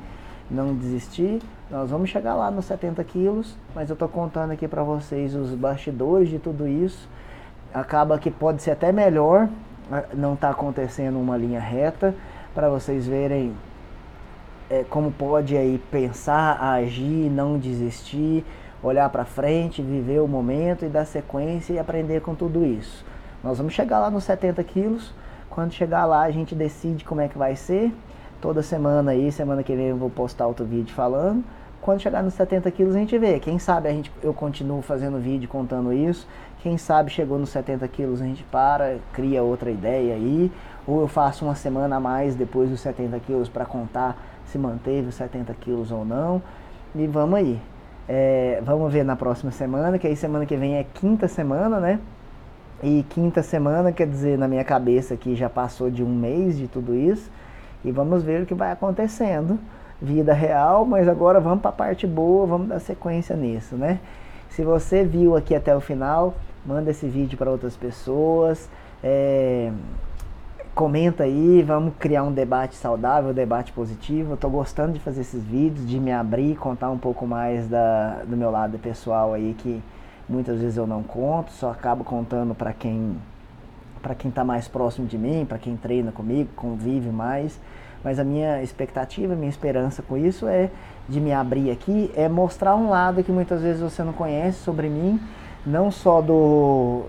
Não 0.49 0.73
desistir 0.73 1.39
nós 1.69 1.91
vamos 1.91 2.09
chegar 2.09 2.35
lá 2.35 2.49
nos 2.49 2.65
70 2.65 3.03
quilos, 3.03 3.55
mas 3.75 3.89
eu 3.89 3.93
estou 3.93 4.07
contando 4.07 4.51
aqui 4.51 4.67
para 4.67 4.83
vocês 4.83 5.35
os 5.35 5.49
bastidores 5.51 6.29
de 6.29 6.39
tudo 6.39 6.67
isso. 6.67 7.07
Acaba 7.71 8.17
que 8.17 8.31
pode 8.31 8.63
ser 8.63 8.71
até 8.71 8.91
melhor 8.91 9.49
não 10.13 10.33
está 10.33 10.49
acontecendo 10.49 11.19
uma 11.19 11.37
linha 11.37 11.59
reta, 11.59 12.15
para 12.53 12.69
vocês 12.69 13.05
verem 13.05 13.53
é, 14.69 14.83
como 14.89 15.11
pode 15.11 15.55
aí 15.55 15.77
pensar, 15.91 16.61
agir, 16.61 17.29
não 17.29 17.57
desistir, 17.57 18.43
olhar 18.81 19.09
para 19.09 19.25
frente, 19.25 19.81
viver 19.81 20.21
o 20.21 20.27
momento 20.27 20.85
e 20.85 20.89
dar 20.89 21.05
sequência 21.05 21.73
e 21.73 21.79
aprender 21.79 22.21
com 22.21 22.35
tudo 22.35 22.65
isso. 22.65 23.05
Nós 23.43 23.57
vamos 23.57 23.73
chegar 23.73 23.99
lá 23.99 24.09
nos 24.09 24.23
70 24.23 24.63
quilos. 24.63 25.13
Quando 25.49 25.71
chegar 25.71 26.05
lá, 26.05 26.21
a 26.21 26.31
gente 26.31 26.55
decide 26.55 27.05
como 27.05 27.21
é 27.21 27.27
que 27.27 27.37
vai 27.37 27.55
ser 27.55 27.93
toda 28.41 28.61
semana 28.61 29.11
aí, 29.11 29.31
semana 29.31 29.63
que 29.63 29.75
vem 29.75 29.87
eu 29.87 29.97
vou 29.97 30.09
postar 30.09 30.47
outro 30.47 30.65
vídeo 30.65 30.93
falando. 30.93 31.43
Quando 31.85 32.01
chegar 32.01 32.23
nos 32.23 32.33
70 32.33 32.71
quilos 32.71 32.95
a 32.95 32.97
gente 32.97 33.15
vê. 33.15 33.39
Quem 33.39 33.59
sabe 33.59 33.87
a 33.87 33.91
gente, 33.91 34.11
eu 34.23 34.33
continuo 34.33 34.81
fazendo 34.81 35.19
vídeo 35.19 35.47
contando 35.47 35.93
isso. 35.93 36.27
Quem 36.63 36.79
sabe 36.79 37.11
chegou 37.11 37.37
nos 37.37 37.51
70 37.51 37.87
quilos 37.89 38.23
a 38.23 38.25
gente 38.25 38.43
para, 38.45 38.97
cria 39.13 39.43
outra 39.43 39.69
ideia 39.69 40.15
aí. 40.15 40.51
Ou 40.87 41.01
eu 41.01 41.07
faço 41.07 41.45
uma 41.45 41.53
semana 41.53 41.97
a 41.97 41.99
mais 41.99 42.33
depois 42.33 42.71
dos 42.71 42.79
70 42.79 43.19
quilos 43.19 43.47
para 43.49 43.65
contar 43.65 44.17
se 44.47 44.57
manteve 44.57 45.09
os 45.09 45.13
70 45.13 45.53
quilos 45.61 45.91
ou 45.91 46.03
não. 46.03 46.41
E 46.95 47.05
vamos 47.05 47.35
aí. 47.35 47.61
É, 48.09 48.63
vamos 48.65 48.91
ver 48.91 49.05
na 49.05 49.15
próxima 49.15 49.51
semana, 49.51 49.99
que 49.99 50.07
aí 50.07 50.15
semana 50.15 50.43
que 50.47 50.57
vem 50.57 50.77
é 50.77 50.85
quinta 50.91 51.27
semana, 51.27 51.79
né? 51.79 51.99
E 52.81 53.05
quinta 53.09 53.43
semana, 53.43 53.91
quer 53.91 54.07
dizer, 54.07 54.39
na 54.39 54.47
minha 54.47 54.63
cabeça 54.63 55.13
aqui 55.13 55.35
já 55.35 55.51
passou 55.51 55.91
de 55.91 56.03
um 56.03 56.09
mês 56.09 56.57
de 56.57 56.67
tudo 56.67 56.95
isso. 56.95 57.29
E 57.83 57.91
vamos 57.91 58.23
ver 58.23 58.41
o 58.41 58.45
que 58.47 58.55
vai 58.55 58.71
acontecendo. 58.71 59.59
Vida 60.05 60.33
real, 60.33 60.85
mas 60.85 61.07
agora 61.07 61.39
vamos 61.39 61.61
para 61.61 61.69
a 61.69 61.73
parte 61.73 62.05
boa, 62.05 62.45
vamos 62.45 62.67
dar 62.67 62.79
sequência 62.79 63.35
nisso, 63.35 63.75
né? 63.75 63.99
Se 64.49 64.63
você 64.63 65.03
viu 65.03 65.35
aqui 65.35 65.55
até 65.55 65.75
o 65.75 65.81
final, 65.81 66.35
manda 66.63 66.91
esse 66.91 67.07
vídeo 67.07 67.35
para 67.39 67.49
outras 67.49 67.75
pessoas. 67.75 68.69
É, 69.03 69.71
comenta 70.75 71.23
aí, 71.23 71.63
vamos 71.63 71.95
criar 71.97 72.21
um 72.21 72.31
debate 72.31 72.75
saudável, 72.75 73.31
um 73.31 73.33
debate 73.33 73.71
positivo. 73.71 74.33
Eu 74.33 74.37
tô 74.37 74.47
gostando 74.47 74.93
de 74.93 74.99
fazer 74.99 75.21
esses 75.21 75.43
vídeos, 75.43 75.89
de 75.89 75.99
me 75.99 76.11
abrir, 76.11 76.55
contar 76.55 76.91
um 76.91 76.99
pouco 76.99 77.25
mais 77.25 77.67
da, 77.67 78.21
do 78.27 78.37
meu 78.37 78.51
lado 78.51 78.77
pessoal 78.77 79.33
aí 79.33 79.55
que 79.57 79.81
muitas 80.29 80.61
vezes 80.61 80.77
eu 80.77 80.85
não 80.85 81.01
conto, 81.01 81.51
só 81.51 81.71
acabo 81.71 82.03
contando 82.03 82.53
para 82.53 82.73
quem 82.73 83.17
para 84.03 84.13
quem 84.13 84.29
está 84.29 84.43
mais 84.43 84.67
próximo 84.67 85.07
de 85.07 85.17
mim, 85.17 85.47
para 85.49 85.57
quem 85.57 85.75
treina 85.75 86.11
comigo, 86.11 86.51
convive 86.55 87.09
mais. 87.09 87.59
Mas 88.05 88.19
a 88.19 88.23
minha 88.23 88.63
expectativa, 88.63 89.33
a 89.33 89.35
minha 89.35 89.49
esperança 89.49 90.01
com 90.01 90.15
isso 90.15 90.47
é 90.47 90.69
de 91.09 91.19
me 91.19 91.33
abrir 91.33 91.71
aqui, 91.71 92.09
é 92.15 92.29
mostrar 92.29 92.75
um 92.75 92.89
lado 92.89 93.23
que 93.23 93.31
muitas 93.31 93.61
vezes 93.61 93.81
você 93.81 94.01
não 94.03 94.13
conhece 94.13 94.59
sobre 94.59 94.87
mim, 94.87 95.19
não 95.65 95.91
só 95.91 96.21
do 96.21 97.03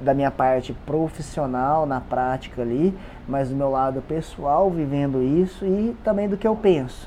da 0.00 0.14
minha 0.14 0.30
parte 0.30 0.72
profissional 0.86 1.84
na 1.84 2.00
prática 2.00 2.62
ali, 2.62 2.96
mas 3.28 3.50
do 3.50 3.54
meu 3.54 3.70
lado 3.70 4.00
pessoal 4.00 4.70
vivendo 4.70 5.22
isso 5.22 5.64
e 5.66 5.94
também 6.02 6.26
do 6.26 6.38
que 6.38 6.48
eu 6.48 6.56
penso, 6.56 7.06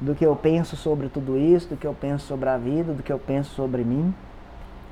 do 0.00 0.12
que 0.12 0.26
eu 0.26 0.34
penso 0.34 0.76
sobre 0.76 1.08
tudo 1.08 1.38
isso, 1.38 1.68
do 1.68 1.76
que 1.76 1.86
eu 1.86 1.94
penso 1.94 2.26
sobre 2.26 2.48
a 2.48 2.58
vida, 2.58 2.92
do 2.92 3.02
que 3.02 3.12
eu 3.12 3.18
penso 3.18 3.54
sobre 3.54 3.84
mim. 3.84 4.12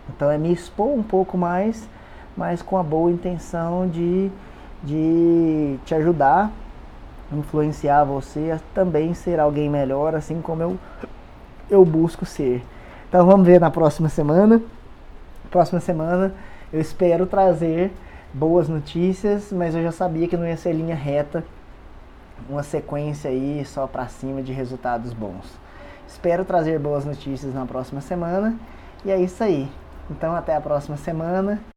Então 0.09 0.31
é 0.31 0.39
me 0.39 0.53
expor 0.53 0.97
um 0.97 1.03
pouco 1.03 1.37
mais 1.37 1.89
mas 2.37 2.63
com 2.63 2.79
a 2.79 2.83
boa 2.83 3.11
intenção 3.11 3.89
de, 3.89 4.31
de 4.83 5.79
te 5.85 5.95
ajudar, 5.95 6.51
influenciar 7.33 8.05
você 8.05 8.51
a 8.51 8.61
também 8.75 9.14
ser 9.14 9.38
alguém 9.38 9.69
melhor, 9.69 10.14
assim 10.14 10.40
como 10.40 10.62
eu, 10.62 10.79
eu 11.69 11.85
busco 11.85 12.25
ser. 12.25 12.62
Então 13.09 13.25
vamos 13.27 13.47
ver 13.47 13.61
na 13.61 13.71
próxima 13.71 14.09
semana. 14.09 14.61
Próxima 15.51 15.81
semana 15.81 16.33
eu 16.73 16.81
espero 16.81 17.27
trazer 17.27 17.93
boas 18.33 18.69
notícias, 18.69 19.53
mas 19.53 19.75
eu 19.75 19.83
já 19.83 19.93
sabia 19.93 20.29
que 20.29 20.37
não 20.37 20.47
ia 20.47 20.57
ser 20.57 20.73
linha 20.73 20.95
reta, 20.95 21.45
uma 22.49 22.62
sequência 22.62 23.31
aí 23.31 23.64
só 23.64 23.87
para 23.87 24.07
cima 24.07 24.43
de 24.43 24.53
resultados 24.53 25.12
bons. 25.12 25.59
Espero 26.07 26.45
trazer 26.45 26.79
boas 26.79 27.05
notícias 27.05 27.55
na 27.55 27.66
próxima 27.66 28.01
semana 28.01 28.57
e 29.05 29.11
é 29.11 29.21
isso 29.21 29.43
aí. 29.43 29.69
Então 30.11 30.35
até 30.35 30.55
a 30.55 30.61
próxima 30.61 30.97
semana. 30.97 31.61